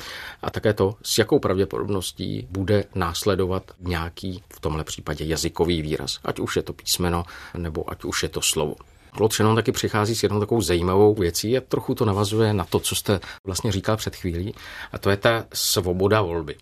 a 0.43 0.51
také 0.51 0.73
to, 0.73 0.95
s 1.03 1.19
jakou 1.19 1.39
pravděpodobností 1.39 2.47
bude 2.51 2.85
následovat 2.95 3.73
nějaký 3.81 4.43
v 4.53 4.61
tomhle 4.61 4.85
případě 4.85 5.25
jazykový 5.25 5.83
výraz, 5.83 6.19
ať 6.25 6.41
už 6.41 6.57
je 6.57 6.63
to 6.63 6.73
písmeno 6.73 7.25
nebo 7.57 7.91
ať 7.91 8.05
už 8.05 8.23
je 8.23 8.29
to 8.29 8.43
slovo. 8.43 8.75
Claude 9.17 9.35
Shannon 9.35 9.57
taky 9.57 9.73
přichází 9.73 10.15
s 10.15 10.23
jednou 10.23 10.41
takovou 10.41 10.61
zajímavou 10.61 11.15
věcí 11.15 11.57
a 11.57 11.61
trochu 11.61 11.95
to 11.95 12.05
navazuje 12.05 12.53
na 12.53 12.65
to, 12.65 12.81
co 12.81 12.95
jste 12.95 13.21
vlastně 13.47 13.73
říkal 13.73 13.97
před 13.97 14.17
chvílí, 14.17 14.55
a 14.93 14.99
to 14.99 15.11
je 15.11 15.17
ta 15.17 15.45
svoboda 15.53 16.23
volby. 16.23 16.57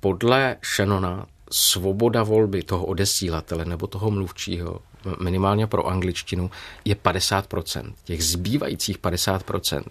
Podle 0.00 0.56
Shannona 0.76 1.26
svoboda 1.50 2.22
volby 2.22 2.62
toho 2.62 2.86
odesílatele 2.86 3.64
nebo 3.64 3.86
toho 3.86 4.10
mluvčího, 4.10 4.80
minimálně 5.22 5.66
pro 5.66 5.86
angličtinu, 5.86 6.50
je 6.84 6.94
50%. 6.94 7.92
Těch 8.04 8.24
zbývajících 8.24 8.98
50% 8.98 9.82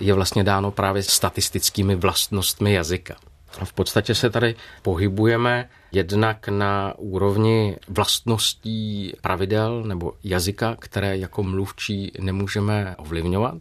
je 0.00 0.14
vlastně 0.14 0.44
dáno 0.44 0.70
právě 0.70 1.02
statistickými 1.02 1.94
vlastnostmi 1.94 2.72
jazyka. 2.72 3.16
V 3.64 3.72
podstatě 3.72 4.14
se 4.14 4.30
tady 4.30 4.54
pohybujeme 4.82 5.68
jednak 5.92 6.48
na 6.48 6.94
úrovni 6.98 7.76
vlastností 7.88 9.12
pravidel 9.20 9.82
nebo 9.82 10.12
jazyka, 10.24 10.76
které 10.78 11.16
jako 11.16 11.42
mluvčí 11.42 12.12
nemůžeme 12.20 12.94
ovlivňovat. 12.98 13.54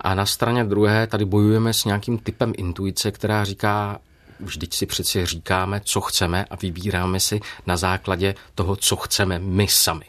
A 0.00 0.14
na 0.14 0.26
straně 0.26 0.64
druhé 0.64 1.06
tady 1.06 1.24
bojujeme 1.24 1.72
s 1.72 1.84
nějakým 1.84 2.18
typem 2.18 2.52
intuice, 2.56 3.10
která 3.10 3.44
říká, 3.44 4.00
vždyť 4.42 4.74
si 4.74 4.86
přeci 4.86 5.26
říkáme, 5.26 5.80
co 5.84 6.00
chceme 6.00 6.44
a 6.44 6.56
vybíráme 6.56 7.20
si 7.20 7.40
na 7.66 7.76
základě 7.76 8.34
toho, 8.54 8.76
co 8.76 8.96
chceme 8.96 9.38
my 9.38 9.68
sami. 9.68 10.04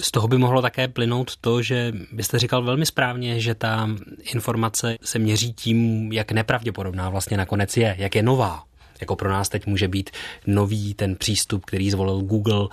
Z 0.00 0.10
toho 0.10 0.28
by 0.28 0.38
mohlo 0.38 0.62
také 0.62 0.88
plynout 0.88 1.36
to, 1.36 1.62
že 1.62 1.92
byste 2.12 2.38
říkal 2.38 2.62
velmi 2.62 2.86
správně, 2.86 3.40
že 3.40 3.54
ta 3.54 3.88
informace 4.32 4.96
se 5.02 5.18
měří 5.18 5.52
tím, 5.52 6.12
jak 6.12 6.32
nepravděpodobná 6.32 7.10
vlastně 7.10 7.36
nakonec 7.36 7.76
je, 7.76 7.96
jak 7.98 8.14
je 8.14 8.22
nová. 8.22 8.64
Jako 9.00 9.16
pro 9.16 9.30
nás 9.30 9.48
teď 9.48 9.66
může 9.66 9.88
být 9.88 10.10
nový 10.46 10.94
ten 10.94 11.16
přístup, 11.16 11.64
který 11.64 11.90
zvolil 11.90 12.20
Google 12.20 12.68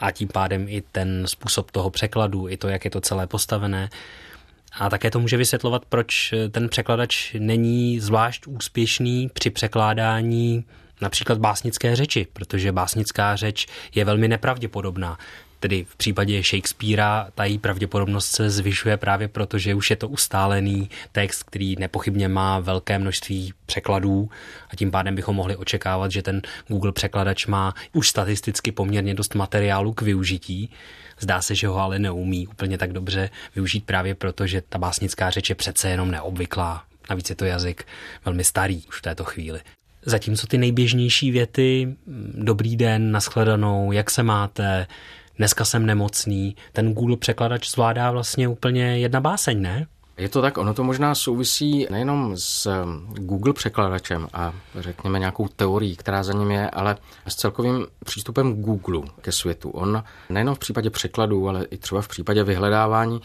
a 0.00 0.10
tím 0.10 0.28
pádem 0.28 0.66
i 0.68 0.82
ten 0.92 1.26
způsob 1.26 1.70
toho 1.70 1.90
překladu, 1.90 2.48
i 2.48 2.56
to, 2.56 2.68
jak 2.68 2.84
je 2.84 2.90
to 2.90 3.00
celé 3.00 3.26
postavené. 3.26 3.88
A 4.72 4.90
také 4.90 5.10
to 5.10 5.20
může 5.20 5.36
vysvětlovat, 5.36 5.84
proč 5.84 6.34
ten 6.50 6.68
překladač 6.68 7.34
není 7.38 8.00
zvlášť 8.00 8.46
úspěšný 8.46 9.30
při 9.34 9.50
překládání 9.50 10.64
například 11.00 11.38
básnické 11.38 11.96
řeči, 11.96 12.26
protože 12.32 12.72
básnická 12.72 13.36
řeč 13.36 13.66
je 13.94 14.04
velmi 14.04 14.28
nepravděpodobná. 14.28 15.18
Tedy 15.60 15.86
v 15.88 15.96
případě 15.96 16.42
Shakespearea 16.42 17.28
ta 17.34 17.44
její 17.44 17.58
pravděpodobnost 17.58 18.30
se 18.30 18.50
zvyšuje 18.50 18.96
právě 18.96 19.28
proto, 19.28 19.58
že 19.58 19.74
už 19.74 19.90
je 19.90 19.96
to 19.96 20.08
ustálený 20.08 20.90
text, 21.12 21.42
který 21.42 21.76
nepochybně 21.78 22.28
má 22.28 22.58
velké 22.58 22.98
množství 22.98 23.52
překladů 23.66 24.30
a 24.70 24.76
tím 24.76 24.90
pádem 24.90 25.14
bychom 25.14 25.36
mohli 25.36 25.56
očekávat, 25.56 26.12
že 26.12 26.22
ten 26.22 26.42
Google 26.68 26.92
překladač 26.92 27.46
má 27.46 27.74
už 27.92 28.08
statisticky 28.08 28.72
poměrně 28.72 29.14
dost 29.14 29.34
materiálu 29.34 29.92
k 29.92 30.02
využití. 30.02 30.70
Zdá 31.20 31.42
se, 31.42 31.54
že 31.54 31.66
ho 31.66 31.78
ale 31.78 31.98
neumí 31.98 32.46
úplně 32.46 32.78
tak 32.78 32.92
dobře 32.92 33.30
využít 33.54 33.84
právě 33.84 34.14
proto, 34.14 34.46
že 34.46 34.62
ta 34.68 34.78
básnická 34.78 35.30
řeč 35.30 35.48
je 35.48 35.54
přece 35.54 35.90
jenom 35.90 36.10
neobvyklá. 36.10 36.84
Navíc 37.10 37.30
je 37.30 37.36
to 37.36 37.44
jazyk 37.44 37.86
velmi 38.24 38.44
starý 38.44 38.82
už 38.88 38.98
v 38.98 39.02
této 39.02 39.24
chvíli. 39.24 39.60
Zatímco 40.02 40.46
ty 40.46 40.58
nejběžnější 40.58 41.30
věty, 41.30 41.96
dobrý 42.34 42.76
den, 42.76 43.12
nashledanou, 43.12 43.92
jak 43.92 44.10
se 44.10 44.22
máte, 44.22 44.86
dneska 45.38 45.64
jsem 45.64 45.86
nemocný, 45.86 46.56
ten 46.72 46.94
Google 46.94 47.16
překladač 47.16 47.70
zvládá 47.70 48.10
vlastně 48.10 48.48
úplně 48.48 48.98
jedna 48.98 49.20
báseň, 49.20 49.62
ne? 49.62 49.86
Je 50.18 50.28
to 50.28 50.42
tak, 50.42 50.58
ono 50.58 50.74
to 50.74 50.84
možná 50.84 51.14
souvisí 51.14 51.86
nejenom 51.90 52.32
s 52.36 52.84
Google 53.14 53.52
překladačem 53.52 54.28
a 54.32 54.52
řekněme 54.74 55.18
nějakou 55.18 55.48
teorií, 55.48 55.96
která 55.96 56.22
za 56.22 56.32
ním 56.32 56.50
je, 56.50 56.70
ale 56.70 56.96
s 57.26 57.34
celkovým 57.34 57.86
přístupem 58.04 58.62
Google 58.62 59.02
ke 59.20 59.32
světu. 59.32 59.70
On 59.70 60.02
nejenom 60.28 60.54
v 60.54 60.58
případě 60.58 60.90
překladu, 60.90 61.48
ale 61.48 61.64
i 61.64 61.78
třeba 61.78 62.02
v 62.02 62.08
případě 62.08 62.44
vyhledávání 62.44 63.20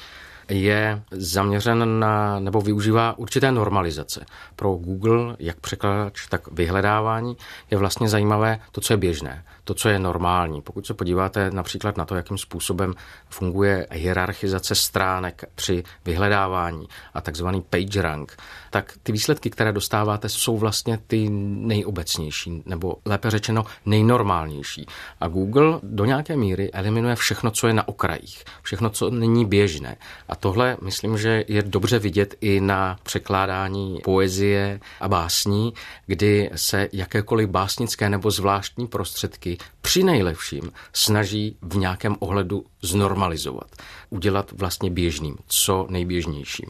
je 0.49 1.01
zaměřen 1.11 1.99
na, 1.99 2.39
nebo 2.39 2.61
využívá 2.61 3.17
určité 3.17 3.51
normalizace. 3.51 4.25
Pro 4.55 4.75
Google, 4.75 5.35
jak 5.39 5.59
překladač, 5.59 6.27
tak 6.27 6.51
vyhledávání, 6.51 7.37
je 7.71 7.77
vlastně 7.77 8.09
zajímavé 8.09 8.59
to, 8.71 8.81
co 8.81 8.93
je 8.93 8.97
běžné, 8.97 9.43
to, 9.63 9.73
co 9.73 9.89
je 9.89 9.99
normální. 9.99 10.61
Pokud 10.61 10.87
se 10.87 10.93
podíváte 10.93 11.51
například 11.51 11.97
na 11.97 12.05
to, 12.05 12.15
jakým 12.15 12.37
způsobem 12.37 12.93
funguje 13.29 13.87
hierarchizace 13.91 14.75
stránek 14.75 15.43
při 15.55 15.83
vyhledávání 16.05 16.87
a 17.13 17.21
takzvaný 17.21 17.61
page 17.61 18.01
rank, 18.01 18.37
tak 18.69 18.93
ty 19.03 19.11
výsledky, 19.11 19.49
které 19.49 19.71
dostáváte, 19.71 20.29
jsou 20.29 20.57
vlastně 20.57 20.99
ty 21.07 21.29
nejobecnější, 21.29 22.63
nebo 22.65 22.95
lépe 23.05 23.31
řečeno 23.31 23.65
nejnormálnější. 23.85 24.85
A 25.19 25.27
Google 25.27 25.79
do 25.83 26.05
nějaké 26.05 26.37
míry 26.37 26.71
eliminuje 26.71 27.15
všechno, 27.15 27.51
co 27.51 27.67
je 27.67 27.73
na 27.73 27.87
okrajích, 27.87 28.43
všechno, 28.61 28.89
co 28.89 29.09
není 29.09 29.45
běžné. 29.45 29.97
A 30.29 30.35
tohle 30.35 30.77
myslím, 30.81 31.17
že 31.17 31.45
je 31.47 31.61
dobře 31.61 31.99
vidět 31.99 32.35
i 32.41 32.61
na 32.61 32.97
překládání 33.03 33.99
poezie 34.03 34.79
a 34.99 35.07
básní, 35.07 35.73
kdy 36.05 36.49
se 36.55 36.89
jakékoliv 36.93 37.49
básnické 37.49 38.09
nebo 38.09 38.31
zvláštní 38.31 38.87
prostředky 38.87 39.52
při 39.81 40.03
nejlepším 40.03 40.71
snaží 40.93 41.57
v 41.61 41.77
nějakém 41.77 42.15
ohledu 42.19 42.65
znormalizovat, 42.81 43.67
udělat 44.09 44.51
vlastně 44.51 44.89
běžným, 44.89 45.37
co 45.47 45.87
nejběžnějším. 45.89 46.69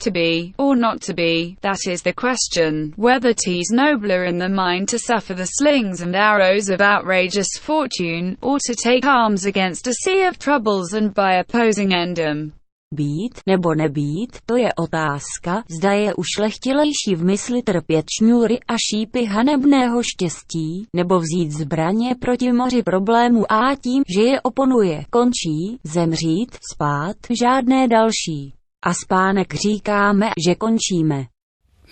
To 0.00 0.10
be, 0.10 0.52
or 0.58 0.76
not 0.76 1.00
to 1.06 1.14
be, 1.14 1.56
that 1.62 1.78
is 1.88 2.02
the 2.02 2.12
question, 2.12 2.92
whether 2.98 3.32
tis 3.32 3.70
nobler 3.70 4.24
in 4.24 4.38
the 4.38 4.48
mind 4.48 4.90
to 4.90 4.98
suffer 4.98 5.34
the 5.34 5.46
slings 5.46 6.02
and 6.02 6.14
arrows 6.14 6.68
of 6.68 6.82
outrageous 6.82 7.48
fortune, 7.58 8.36
or 8.42 8.58
to 8.66 8.74
take 8.74 9.06
arms 9.06 9.46
against 9.46 9.86
a 9.86 9.94
sea 10.04 10.24
of 10.24 10.38
troubles 10.38 10.92
and 10.92 11.14
by 11.14 11.36
opposing 11.36 11.94
endem. 11.94 12.52
Být 12.96 13.40
nebo 13.46 13.74
nebýt, 13.74 14.38
to 14.46 14.56
je 14.56 14.74
otázka, 14.74 15.62
zda 15.78 15.92
je 15.92 16.14
ušlechtilejší 16.14 17.14
v 17.14 17.24
mysli 17.24 17.62
trpět 17.62 18.06
šňůry 18.18 18.58
a 18.68 18.74
šípy 18.90 19.24
hanebného 19.24 20.02
štěstí, 20.02 20.86
nebo 20.92 21.18
vzít 21.18 21.50
zbraně 21.50 22.14
proti 22.20 22.52
moři 22.52 22.82
problémů 22.82 23.52
a 23.52 23.74
tím, 23.74 24.02
že 24.16 24.22
je 24.22 24.40
oponuje, 24.40 25.04
končí, 25.10 25.78
zemřít, 25.84 26.58
spát, 26.72 27.16
žádné 27.40 27.88
další. 27.88 28.54
A 28.82 28.94
spánek 28.94 29.54
říkáme, 29.54 30.30
že 30.46 30.54
končíme. 30.54 31.24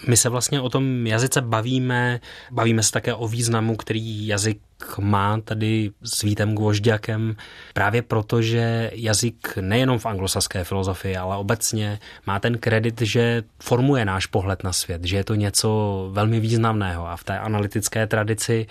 My 0.09 0.17
se 0.17 0.29
vlastně 0.29 0.61
o 0.61 0.69
tom 0.69 1.07
jazyce 1.07 1.41
bavíme, 1.41 2.21
bavíme 2.53 2.83
se 2.83 2.93
také 2.93 3.15
o 3.15 3.29
významu, 3.29 3.77
který 3.77 4.27
jazyk 4.27 4.61
má 5.01 5.41
tady 5.41 5.91
s 6.03 6.23
Vítem 6.23 6.55
Gvožďakem 6.55 7.37
právě 7.75 8.03
proto, 8.03 8.43
že 8.43 8.91
jazyk 8.95 9.59
nejenom 9.61 9.99
v 9.99 10.07
anglosaské 10.07 10.65
filozofii, 10.65 11.17
ale 11.17 11.37
obecně 11.37 11.99
má 12.27 12.39
ten 12.39 12.59
kredit, 12.59 13.01
že 13.01 13.43
formuje 13.63 14.05
náš 14.05 14.27
pohled 14.27 14.65
na 14.65 14.73
svět, 14.73 15.05
že 15.05 15.17
je 15.17 15.25
to 15.25 15.35
něco 15.35 16.09
velmi 16.13 16.41
významného 16.41 17.09
a 17.09 17.17
v 17.17 17.25
té 17.25 17.39
analytické 17.39 18.07
tradici 18.07 18.67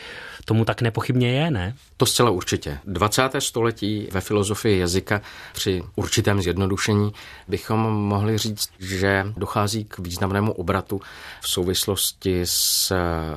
tomu 0.45 0.65
tak 0.65 0.81
nepochybně 0.81 1.31
je, 1.31 1.51
ne? 1.51 1.75
To 1.97 2.05
zcela 2.05 2.29
určitě. 2.29 2.77
20. 2.85 3.21
století 3.39 4.07
ve 4.11 4.21
filozofii 4.21 4.79
jazyka 4.79 5.21
při 5.53 5.83
určitém 5.95 6.41
zjednodušení 6.41 7.13
bychom 7.47 7.79
mohli 7.79 8.37
říct, 8.37 8.69
že 8.79 9.25
dochází 9.37 9.85
k 9.85 9.99
významnému 9.99 10.51
obratu 10.51 11.01
v 11.41 11.49
souvislosti 11.49 12.41
s 12.45 12.91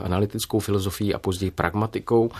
analytickou 0.04 0.60
filozofií 0.60 1.14
a 1.14 1.18
později 1.18 1.50
pragmatikou. 1.50 2.30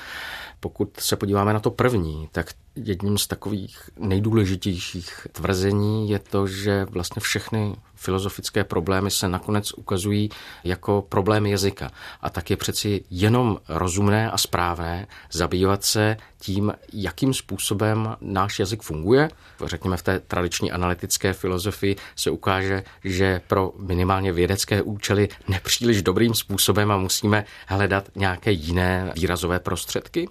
Pokud 0.61 1.01
se 1.01 1.17
podíváme 1.17 1.53
na 1.53 1.61
to 1.61 1.71
první, 1.71 2.29
tak 2.33 2.53
jedním 2.77 3.19
z 3.19 3.27
takových 3.27 3.79
nejdůležitějších 3.99 5.27
tvrzení 5.33 6.11
je 6.11 6.19
to, 6.19 6.47
že 6.47 6.85
vlastně 6.85 7.21
všechny 7.21 7.77
filozofické 7.95 8.65
problémy 8.65 9.11
se 9.11 9.29
nakonec 9.29 9.73
ukazují 9.73 10.31
jako 10.65 11.05
problém 11.09 11.47
jazyka. 11.47 11.91
A 12.21 12.31
tak 12.31 12.51
je 12.51 12.57
přeci 12.57 13.05
jenom 13.11 13.59
rozumné 13.69 14.31
a 14.31 14.39
správné 14.39 15.07
zabývat 15.33 15.85
se 15.85 16.17
tím, 16.39 16.73
jakým 16.93 17.35
způsobem 17.35 18.17
náš 18.21 18.59
jazyk 18.59 18.83
funguje. 18.83 19.31
Řekněme, 19.65 19.97
v 19.97 20.03
té 20.03 20.21
tradiční 20.21 20.73
analytické 20.73 21.33
filozofii 21.33 21.97
se 22.17 22.31
ukáže, 22.31 22.83
že 23.05 23.41
pro 23.47 23.73
minimálně 23.79 24.33
vědecké 24.33 24.83
účely 24.83 25.29
nepříliš 25.49 26.03
dobrým 26.03 26.35
způsobem 26.35 26.91
a 26.91 26.97
musíme 26.97 27.45
hledat 27.67 28.09
nějaké 28.15 28.53
jiné 28.53 29.13
výrazové 29.15 29.61
prostředky. 29.61 30.29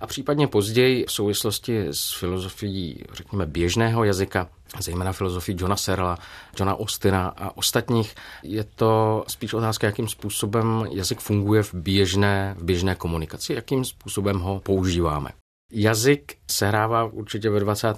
A 0.00 0.06
případně 0.06 0.46
později 0.46 1.04
v 1.08 1.12
souvislosti 1.12 1.75
s 1.90 2.18
filozofií, 2.18 3.04
řekněme, 3.12 3.46
běžného 3.46 4.04
jazyka, 4.04 4.48
zejména 4.80 5.12
filozofii 5.12 5.56
Johna 5.60 5.76
Serla, 5.76 6.18
Johna 6.58 6.78
Austina 6.78 7.28
a 7.36 7.56
ostatních, 7.56 8.14
je 8.42 8.64
to 8.64 9.24
spíš 9.28 9.54
otázka, 9.54 9.86
jakým 9.86 10.08
způsobem 10.08 10.86
jazyk 10.92 11.20
funguje 11.20 11.62
v 11.62 11.74
běžné, 11.74 12.54
v 12.58 12.64
běžné 12.64 12.94
komunikaci, 12.94 13.52
jakým 13.52 13.84
způsobem 13.84 14.38
ho 14.38 14.60
používáme. 14.60 15.30
Jazyk 15.72 16.36
sehrává 16.50 17.04
určitě 17.04 17.50
ve 17.50 17.60
20. 17.60 17.88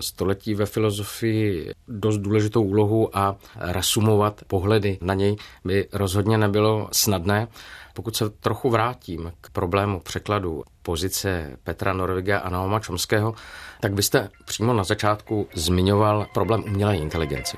století 0.00 0.54
ve 0.54 0.66
filozofii 0.66 1.70
dost 1.88 2.18
důležitou 2.18 2.62
úlohu 2.62 3.18
a 3.18 3.36
resumovat 3.58 4.40
pohledy 4.46 4.98
na 5.00 5.14
něj 5.14 5.36
by 5.64 5.88
rozhodně 5.92 6.38
nebylo 6.38 6.88
snadné. 6.92 7.48
Pokud 7.96 8.16
se 8.16 8.30
trochu 8.30 8.70
vrátím 8.70 9.32
k 9.40 9.50
problému 9.50 10.00
překladu 10.00 10.62
pozice 10.82 11.56
Petra 11.62 11.92
Norviga 11.92 12.38
a 12.38 12.50
Naoma 12.50 12.80
Čomského, 12.80 13.34
tak 13.80 13.92
byste 13.92 14.30
přímo 14.44 14.72
na 14.72 14.84
začátku 14.84 15.48
zmiňoval 15.54 16.26
problém 16.34 16.64
umělé 16.64 16.96
inteligence. 16.96 17.56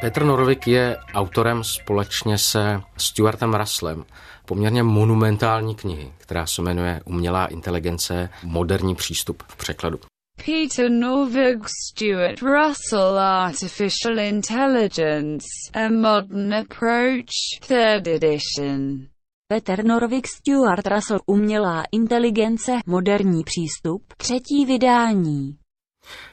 Petr 0.00 0.24
Norvik 0.24 0.66
je 0.66 0.96
autorem 1.14 1.64
společně 1.64 2.38
se 2.38 2.80
Stuartem 2.96 3.54
Russellem 3.54 4.04
poměrně 4.46 4.82
monumentální 4.82 5.74
knihy, 5.74 6.12
která 6.18 6.46
se 6.46 6.62
jmenuje 6.62 7.00
Umělá 7.04 7.46
inteligence, 7.46 8.28
moderní 8.42 8.94
přístup 8.94 9.42
v 9.48 9.56
překladu. 9.56 10.11
Peter 10.44 10.90
Norvig 10.90 11.68
Stuart 11.68 12.42
Russell 12.42 13.16
Artificial 13.16 14.18
Intelligence, 14.18 15.46
A 15.72 15.88
Modern 15.88 16.52
Approach, 16.52 17.60
Third 17.60 18.08
Edition. 18.08 19.08
Peter 19.48 19.84
Norvig 19.84 20.26
Stuart 20.26 20.86
Russell 20.86 21.20
Umělá 21.26 21.84
inteligence, 21.92 22.72
moderní 22.86 23.44
přístup, 23.44 24.02
třetí 24.16 24.64
vydání. 24.66 25.61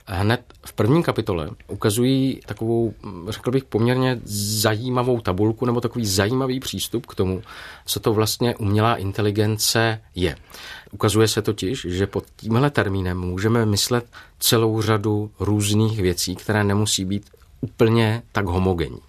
Hned 0.05 0.41
v 0.65 0.73
první 0.73 1.03
kapitole 1.03 1.49
ukazují 1.67 2.39
takovou, 2.45 2.93
řekl 3.29 3.51
bych, 3.51 3.63
poměrně 3.63 4.19
zajímavou 4.23 5.21
tabulku 5.21 5.65
nebo 5.65 5.81
takový 5.81 6.05
zajímavý 6.05 6.59
přístup 6.59 7.05
k 7.05 7.15
tomu, 7.15 7.41
co 7.85 7.99
to 7.99 8.13
vlastně 8.13 8.55
umělá 8.55 8.95
inteligence 8.95 10.01
je. 10.15 10.35
Ukazuje 10.91 11.27
se 11.27 11.41
totiž, 11.41 11.85
že 11.89 12.07
pod 12.07 12.23
tímhle 12.35 12.69
termínem 12.69 13.19
můžeme 13.19 13.65
myslet 13.65 14.05
celou 14.39 14.81
řadu 14.81 15.31
různých 15.39 16.01
věcí, 16.01 16.35
které 16.35 16.63
nemusí 16.63 17.05
být 17.05 17.29
úplně 17.61 18.23
tak 18.31 18.45
homogenní. 18.45 18.99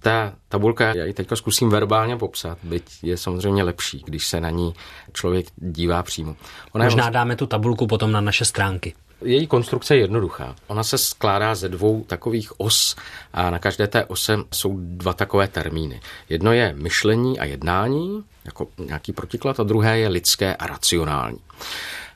Ta 0.00 0.32
tabulka, 0.48 0.96
já 0.96 1.04
ji 1.04 1.12
teď 1.12 1.28
zkusím 1.34 1.70
verbálně 1.70 2.16
popsat, 2.16 2.58
byť 2.62 2.84
je 3.02 3.16
samozřejmě 3.16 3.62
lepší, 3.62 4.02
když 4.06 4.26
se 4.26 4.40
na 4.40 4.50
ní 4.50 4.74
člověk 5.12 5.46
dívá 5.56 6.02
přímo. 6.02 6.36
Ona 6.72 6.84
Možná 6.84 6.96
vlastně... 6.96 7.14
dáme 7.14 7.36
tu 7.36 7.46
tabulku 7.46 7.86
potom 7.86 8.12
na 8.12 8.20
naše 8.20 8.44
stránky. 8.44 8.94
Její 9.24 9.46
konstrukce 9.46 9.96
je 9.96 10.00
jednoduchá. 10.00 10.56
Ona 10.66 10.84
se 10.84 10.98
skládá 10.98 11.54
ze 11.54 11.68
dvou 11.68 12.04
takových 12.04 12.60
os 12.60 12.96
a 13.32 13.50
na 13.50 13.58
každé 13.58 13.86
té 13.86 14.04
ose 14.04 14.36
jsou 14.54 14.76
dva 14.80 15.12
takové 15.12 15.48
termíny. 15.48 16.00
Jedno 16.28 16.52
je 16.52 16.74
myšlení 16.76 17.38
a 17.38 17.44
jednání, 17.44 18.24
jako 18.44 18.68
nějaký 18.78 19.12
protiklad, 19.12 19.60
a 19.60 19.62
druhé 19.62 19.98
je 19.98 20.08
lidské 20.08 20.56
a 20.56 20.66
racionální. 20.66 21.38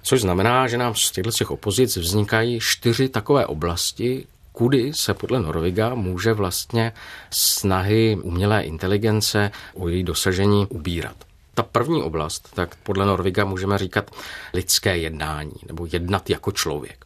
Což 0.02 0.20
znamená, 0.20 0.68
že 0.68 0.78
nám 0.78 0.94
z 0.94 1.10
těchto 1.10 1.30
těch 1.30 1.50
opozic 1.50 1.96
vznikají 1.96 2.58
čtyři 2.60 3.08
takové 3.08 3.46
oblasti, 3.46 4.26
kudy 4.52 4.92
se 4.94 5.14
podle 5.14 5.40
Norviga 5.40 5.94
může 5.94 6.32
vlastně 6.32 6.92
snahy 7.30 8.18
umělé 8.22 8.62
inteligence 8.62 9.50
o 9.74 9.88
její 9.88 10.02
dosažení 10.02 10.66
ubírat. 10.66 11.29
Ta 11.60 11.64
první 11.64 12.02
oblast, 12.02 12.48
tak 12.54 12.76
podle 12.76 13.06
Norviga 13.06 13.44
můžeme 13.44 13.78
říkat 13.78 14.10
lidské 14.54 14.98
jednání 14.98 15.52
nebo 15.66 15.86
jednat 15.92 16.30
jako 16.30 16.52
člověk. 16.52 17.04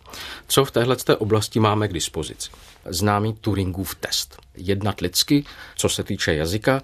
Co 0.49 0.65
v 0.65 0.71
téhle 0.71 0.97
oblasti 1.19 1.61
máme 1.61 1.89
k 1.89 1.93
dispozici? 1.93 2.51
Známý 2.87 3.33
Turingův 3.33 3.95
test. 3.95 4.39
Jednat 4.57 5.01
lidsky, 5.01 5.45
co 5.77 5.89
se 5.89 6.03
týče 6.03 6.35
jazyka, 6.35 6.83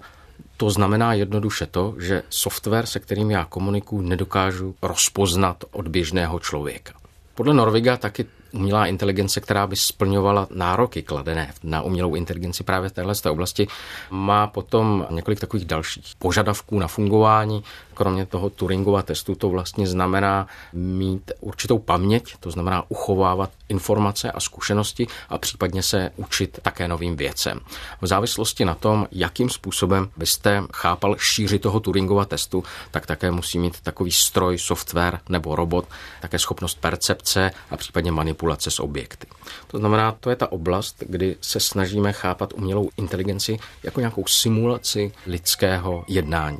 to 0.57 0.69
znamená 0.69 1.13
jednoduše 1.13 1.65
to, 1.65 1.95
že 1.99 2.23
software, 2.29 2.85
se 2.85 2.99
kterým 2.99 3.31
já 3.31 3.45
komunikuju, 3.45 4.01
nedokážu 4.01 4.75
rozpoznat 4.81 5.63
od 5.71 5.87
běžného 5.87 6.39
člověka. 6.39 6.93
Podle 7.35 7.53
Norviga 7.53 7.97
taky 7.97 8.25
umělá 8.53 8.85
inteligence, 8.85 9.41
která 9.41 9.67
by 9.67 9.75
splňovala 9.75 10.47
nároky 10.51 11.01
kladené 11.01 11.53
na 11.63 11.81
umělou 11.81 12.15
inteligenci 12.15 12.63
právě 12.63 12.89
v 12.89 12.93
této 12.93 13.31
oblasti, 13.31 13.67
má 14.09 14.47
potom 14.47 15.07
několik 15.09 15.39
takových 15.39 15.65
dalších 15.65 16.13
požadavků 16.19 16.79
na 16.79 16.87
fungování. 16.87 17.63
Kromě 17.93 18.25
toho 18.25 18.49
Turingova 18.49 19.01
testu 19.01 19.35
to 19.35 19.49
vlastně 19.49 19.87
znamená 19.87 20.47
mít 20.73 21.31
určitou 21.39 21.79
paměť, 21.79 22.35
to 22.39 22.51
znamená 22.51 22.83
uchovávat 22.89 23.49
informace 23.69 24.31
a 24.31 24.39
zkušenosti 24.39 25.07
a 25.29 25.37
případně 25.37 25.83
se 25.83 26.11
učit 26.15 26.59
také 26.61 26.87
novým 26.87 27.15
věcem. 27.15 27.59
V 28.01 28.07
závislosti 28.07 28.65
na 28.65 28.75
tom, 28.75 29.07
jakým 29.11 29.49
způsobem 29.49 30.09
byste 30.17 30.63
chápal 30.73 31.15
šíři 31.17 31.59
toho 31.59 31.79
Turingova 31.79 32.25
testu, 32.25 32.63
tak 32.91 33.05
také 33.05 33.31
musí 33.31 33.59
mít 33.59 33.81
takový 33.81 34.11
stroj, 34.11 34.57
software 34.57 35.19
nebo 35.29 35.55
robot, 35.55 35.85
také 36.21 36.39
schopnost 36.39 36.81
percepce 36.81 37.51
a 37.71 37.77
případně 37.77 38.11
manipulace 38.11 38.40
s 38.71 38.79
objekty. 38.79 39.27
To 39.67 39.77
znamená, 39.77 40.11
to 40.11 40.29
je 40.29 40.35
ta 40.35 40.51
oblast, 40.51 41.03
kdy 41.07 41.35
se 41.41 41.59
snažíme 41.59 42.13
chápat 42.13 42.53
umělou 42.53 42.89
inteligenci 42.97 43.59
jako 43.83 43.99
nějakou 43.99 44.25
simulaci 44.27 45.11
lidského 45.25 46.05
jednání. 46.07 46.59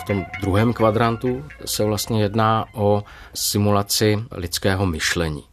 V 0.00 0.04
tom 0.04 0.26
druhém 0.40 0.72
kvadrantu 0.72 1.44
se 1.64 1.84
vlastně 1.84 2.22
jedná 2.22 2.66
o 2.74 3.04
simulaci 3.34 4.24
lidského 4.30 4.86
myšlení. 4.86 5.44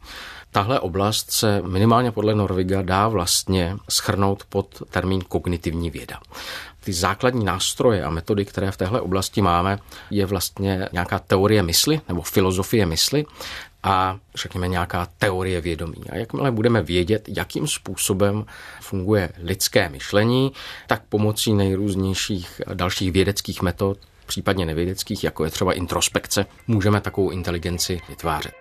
Tahle 0.52 0.80
oblast 0.80 1.32
se 1.32 1.62
minimálně 1.62 2.12
podle 2.12 2.36
Norviga 2.36 2.82
dá 2.82 3.08
vlastně 3.08 3.78
schrnout 3.90 4.44
pod 4.50 4.84
termín 4.90 5.22
kognitivní 5.22 5.90
věda. 5.90 6.20
Ty 6.90 6.94
základní 6.94 7.46
nástroje 7.46 8.04
a 8.04 8.10
metody, 8.10 8.46
které 8.46 8.72
v 8.72 8.78
téhle 8.78 9.02
oblasti 9.02 9.42
máme, 9.42 9.80
je 10.12 10.26
vlastně 10.26 10.90
nějaká 10.92 11.20
teorie 11.20 11.64
mysli 11.64 12.02
nebo 12.08 12.22
filozofie 12.22 12.86
mysli 12.86 13.26
a 13.84 14.18
řekněme 14.36 14.68
nějaká 14.68 15.08
teorie 15.18 15.62
vědomí. 15.62 16.04
A 16.10 16.16
jakmile 16.16 16.52
budeme 16.52 16.82
vědět, 16.82 17.26
jakým 17.28 17.68
způsobem 17.68 18.46
funguje 18.82 19.30
lidské 19.44 19.90
myšlení, 19.90 20.52
tak 20.88 21.02
pomocí 21.10 21.54
nejrůznějších 21.54 22.62
dalších 22.74 23.12
vědeckých 23.12 23.62
metod 23.62 23.98
případně 24.26 24.66
nevědeckých, 24.66 25.24
jako 25.24 25.46
je 25.46 25.52
třeba 25.52 25.74
introspekce, 25.74 26.46
můžeme 26.68 27.02
takovou 27.02 27.30
inteligenci 27.30 28.02
vytvářet. 28.10 28.59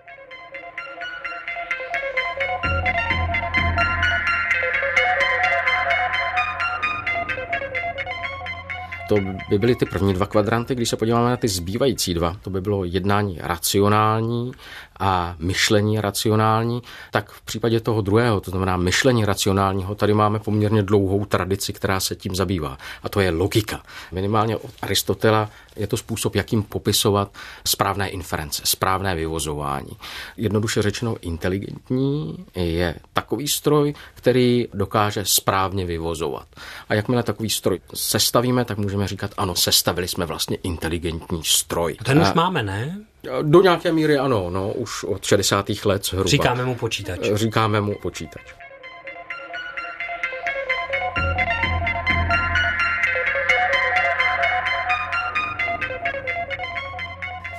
To 9.09 9.15
by 9.49 9.59
byly 9.59 9.75
ty 9.75 9.85
první 9.85 10.13
dva 10.13 10.25
kvadranty, 10.25 10.75
když 10.75 10.89
se 10.89 10.97
podíváme 10.97 11.29
na 11.29 11.37
ty 11.37 11.47
zbývající 11.47 12.13
dva, 12.13 12.37
to 12.41 12.49
by 12.49 12.61
bylo 12.61 12.83
jednání 12.83 13.37
racionální 13.41 14.51
a 14.99 15.35
myšlení 15.39 16.01
racionální, 16.01 16.81
tak 17.11 17.31
v 17.31 17.41
případě 17.41 17.79
toho 17.79 18.01
druhého, 18.01 18.41
to 18.41 18.51
znamená 18.51 18.77
myšlení 18.77 19.25
racionálního, 19.25 19.95
tady 19.95 20.13
máme 20.13 20.39
poměrně 20.39 20.83
dlouhou 20.83 21.25
tradici, 21.25 21.73
která 21.73 21.99
se 21.99 22.15
tím 22.15 22.35
zabývá. 22.35 22.77
A 23.03 23.09
to 23.09 23.19
je 23.19 23.31
logika. 23.31 23.83
Minimálně 24.11 24.57
od 24.57 24.71
Aristotela 24.81 25.49
je 25.75 25.87
to 25.87 25.97
způsob, 25.97 26.35
jakým 26.35 26.63
popisovat 26.63 27.31
správné 27.65 28.09
inference, 28.09 28.61
správné 28.65 29.15
vyvozování. 29.15 29.91
Jednoduše 30.37 30.81
řečeno, 30.81 31.15
inteligentní 31.21 32.45
je 32.55 32.95
takový 33.13 33.47
stroj, 33.47 33.93
který 34.13 34.67
dokáže 34.73 35.23
správně 35.25 35.85
vyvozovat. 35.85 36.47
A 36.89 36.93
jakmile 36.93 37.23
takový 37.23 37.49
stroj 37.49 37.79
sestavíme, 37.93 38.65
tak 38.65 38.77
můžeme 38.77 38.98
říkat, 39.07 39.31
ano, 39.37 39.55
sestavili 39.55 40.07
jsme 40.07 40.25
vlastně 40.25 40.57
inteligentní 40.63 41.41
stroj. 41.43 41.97
A 41.99 42.03
ten 42.03 42.21
už 42.21 42.33
máme, 42.33 42.63
ne? 42.63 43.01
Do 43.41 43.61
nějaké 43.61 43.91
míry 43.91 44.17
ano, 44.17 44.49
no, 44.49 44.71
už 44.73 45.03
od 45.03 45.23
60. 45.25 45.69
let 45.85 46.05
zhruba. 46.05 46.29
Říkáme 46.29 46.65
mu 46.65 46.75
počítač. 46.75 47.19
Říkáme 47.33 47.81
mu 47.81 47.95
počítač. 47.95 48.41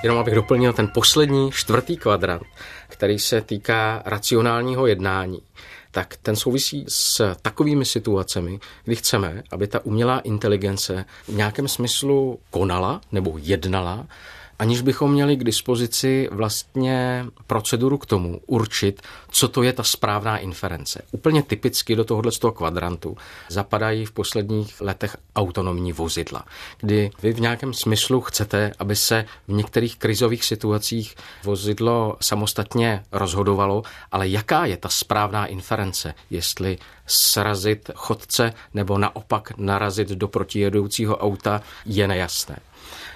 Jenom 0.03 0.17
abych 0.17 0.35
doplnil 0.35 0.73
ten 0.73 0.87
poslední, 0.93 1.51
čtvrtý 1.51 1.97
kvadrant, 1.97 2.43
který 2.87 3.19
se 3.19 3.41
týká 3.41 4.01
racionálního 4.05 4.87
jednání, 4.87 5.41
tak 5.91 6.17
ten 6.21 6.35
souvisí 6.35 6.85
s 6.87 7.35
takovými 7.41 7.85
situacemi, 7.85 8.59
kdy 8.83 8.95
chceme, 8.95 9.43
aby 9.51 9.67
ta 9.67 9.85
umělá 9.85 10.19
inteligence 10.19 11.05
v 11.27 11.35
nějakém 11.35 11.67
smyslu 11.67 12.39
konala 12.49 13.01
nebo 13.11 13.37
jednala 13.37 14.07
aniž 14.61 14.81
bychom 14.81 15.11
měli 15.11 15.35
k 15.37 15.43
dispozici 15.43 16.29
vlastně 16.31 17.25
proceduru 17.47 17.97
k 17.97 18.05
tomu 18.05 18.41
určit, 18.45 19.01
co 19.31 19.47
to 19.47 19.63
je 19.63 19.73
ta 19.73 19.83
správná 19.83 20.37
inference. 20.37 21.01
Úplně 21.11 21.43
typicky 21.43 21.95
do 21.95 22.03
tohohle 22.03 22.31
toho 22.31 22.51
kvadrantu 22.51 23.17
zapadají 23.49 24.05
v 24.05 24.11
posledních 24.11 24.81
letech 24.81 25.17
autonomní 25.35 25.93
vozidla, 25.93 26.45
kdy 26.79 27.11
vy 27.23 27.33
v 27.33 27.39
nějakém 27.39 27.73
smyslu 27.73 28.21
chcete, 28.21 28.71
aby 28.79 28.95
se 28.95 29.25
v 29.47 29.53
některých 29.53 29.97
krizových 29.97 30.45
situacích 30.45 31.15
vozidlo 31.43 32.17
samostatně 32.21 33.03
rozhodovalo, 33.11 33.83
ale 34.11 34.27
jaká 34.27 34.65
je 34.65 34.77
ta 34.77 34.89
správná 34.89 35.45
inference, 35.45 36.13
jestli 36.29 36.77
srazit 37.05 37.91
chodce 37.95 38.53
nebo 38.73 38.97
naopak 38.97 39.57
narazit 39.57 40.09
do 40.09 40.27
protijedoucího 40.27 41.17
auta, 41.17 41.61
je 41.85 42.07
nejasné. 42.07 42.57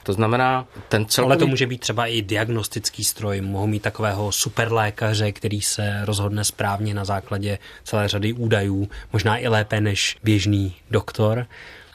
To 0.06 0.14
znamená, 0.14 0.68
ten 0.90 1.06
celkový... 1.06 1.32
Ale 1.32 1.40
to 1.40 1.48
může 1.48 1.68
být 1.68 1.82
třeba 1.82 2.08
i 2.08 2.22
diagnostický 2.22 3.04
stroj. 3.04 3.42
Mohou 3.42 3.68
mít 3.68 3.82
takového 3.82 4.32
superlékaře, 4.32 5.32
který 5.32 5.62
se 5.62 6.06
rozhodne 6.06 6.44
správně 6.44 6.94
na 6.94 7.06
základě 7.06 7.58
celé 7.84 8.08
řady 8.08 8.34
údajů, 8.34 8.90
možná 9.14 9.38
i 9.38 9.48
lépe 9.48 9.82
než 9.82 10.18
běžný 10.24 10.76
doktor. 10.92 11.46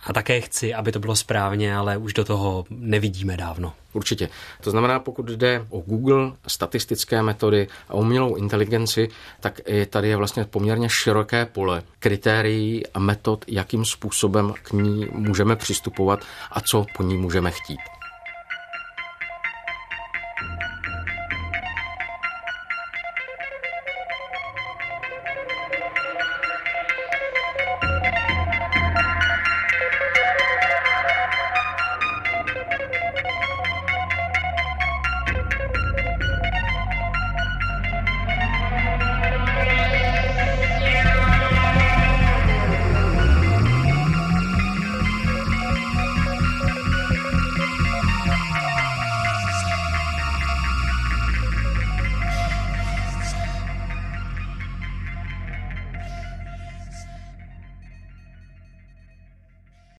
A 0.07 0.13
také 0.13 0.41
chci, 0.41 0.75
aby 0.75 0.93
to 0.93 0.99
bylo 0.99 1.17
správně, 1.17 1.77
ale 1.77 1.97
už 1.97 2.13
do 2.13 2.25
toho 2.25 2.65
nevidíme 2.71 3.37
dávno. 3.37 3.73
Určitě. 3.93 4.29
To 4.61 4.71
znamená, 4.71 4.99
pokud 4.99 5.27
jde 5.27 5.67
o 5.69 5.81
Google, 5.81 6.33
statistické 6.47 7.23
metody 7.23 7.69
a 7.89 7.95
umělou 7.95 8.35
inteligenci, 8.35 9.09
tak 9.41 9.61
i 9.67 9.87
tady 9.87 10.09
je 10.09 10.17
vlastně 10.17 10.45
poměrně 10.45 10.89
široké 10.89 11.47
pole 11.47 11.83
kritérií 11.99 12.87
a 12.87 12.99
metod, 12.99 13.45
jakým 13.49 13.85
způsobem 13.85 14.55
k 14.63 14.73
ní 14.73 15.09
můžeme 15.13 15.57
přistupovat 15.57 16.21
a 16.51 16.61
co 16.61 16.87
po 16.97 17.03
ní 17.03 17.17
můžeme 17.17 17.51
chtít. 17.51 18.00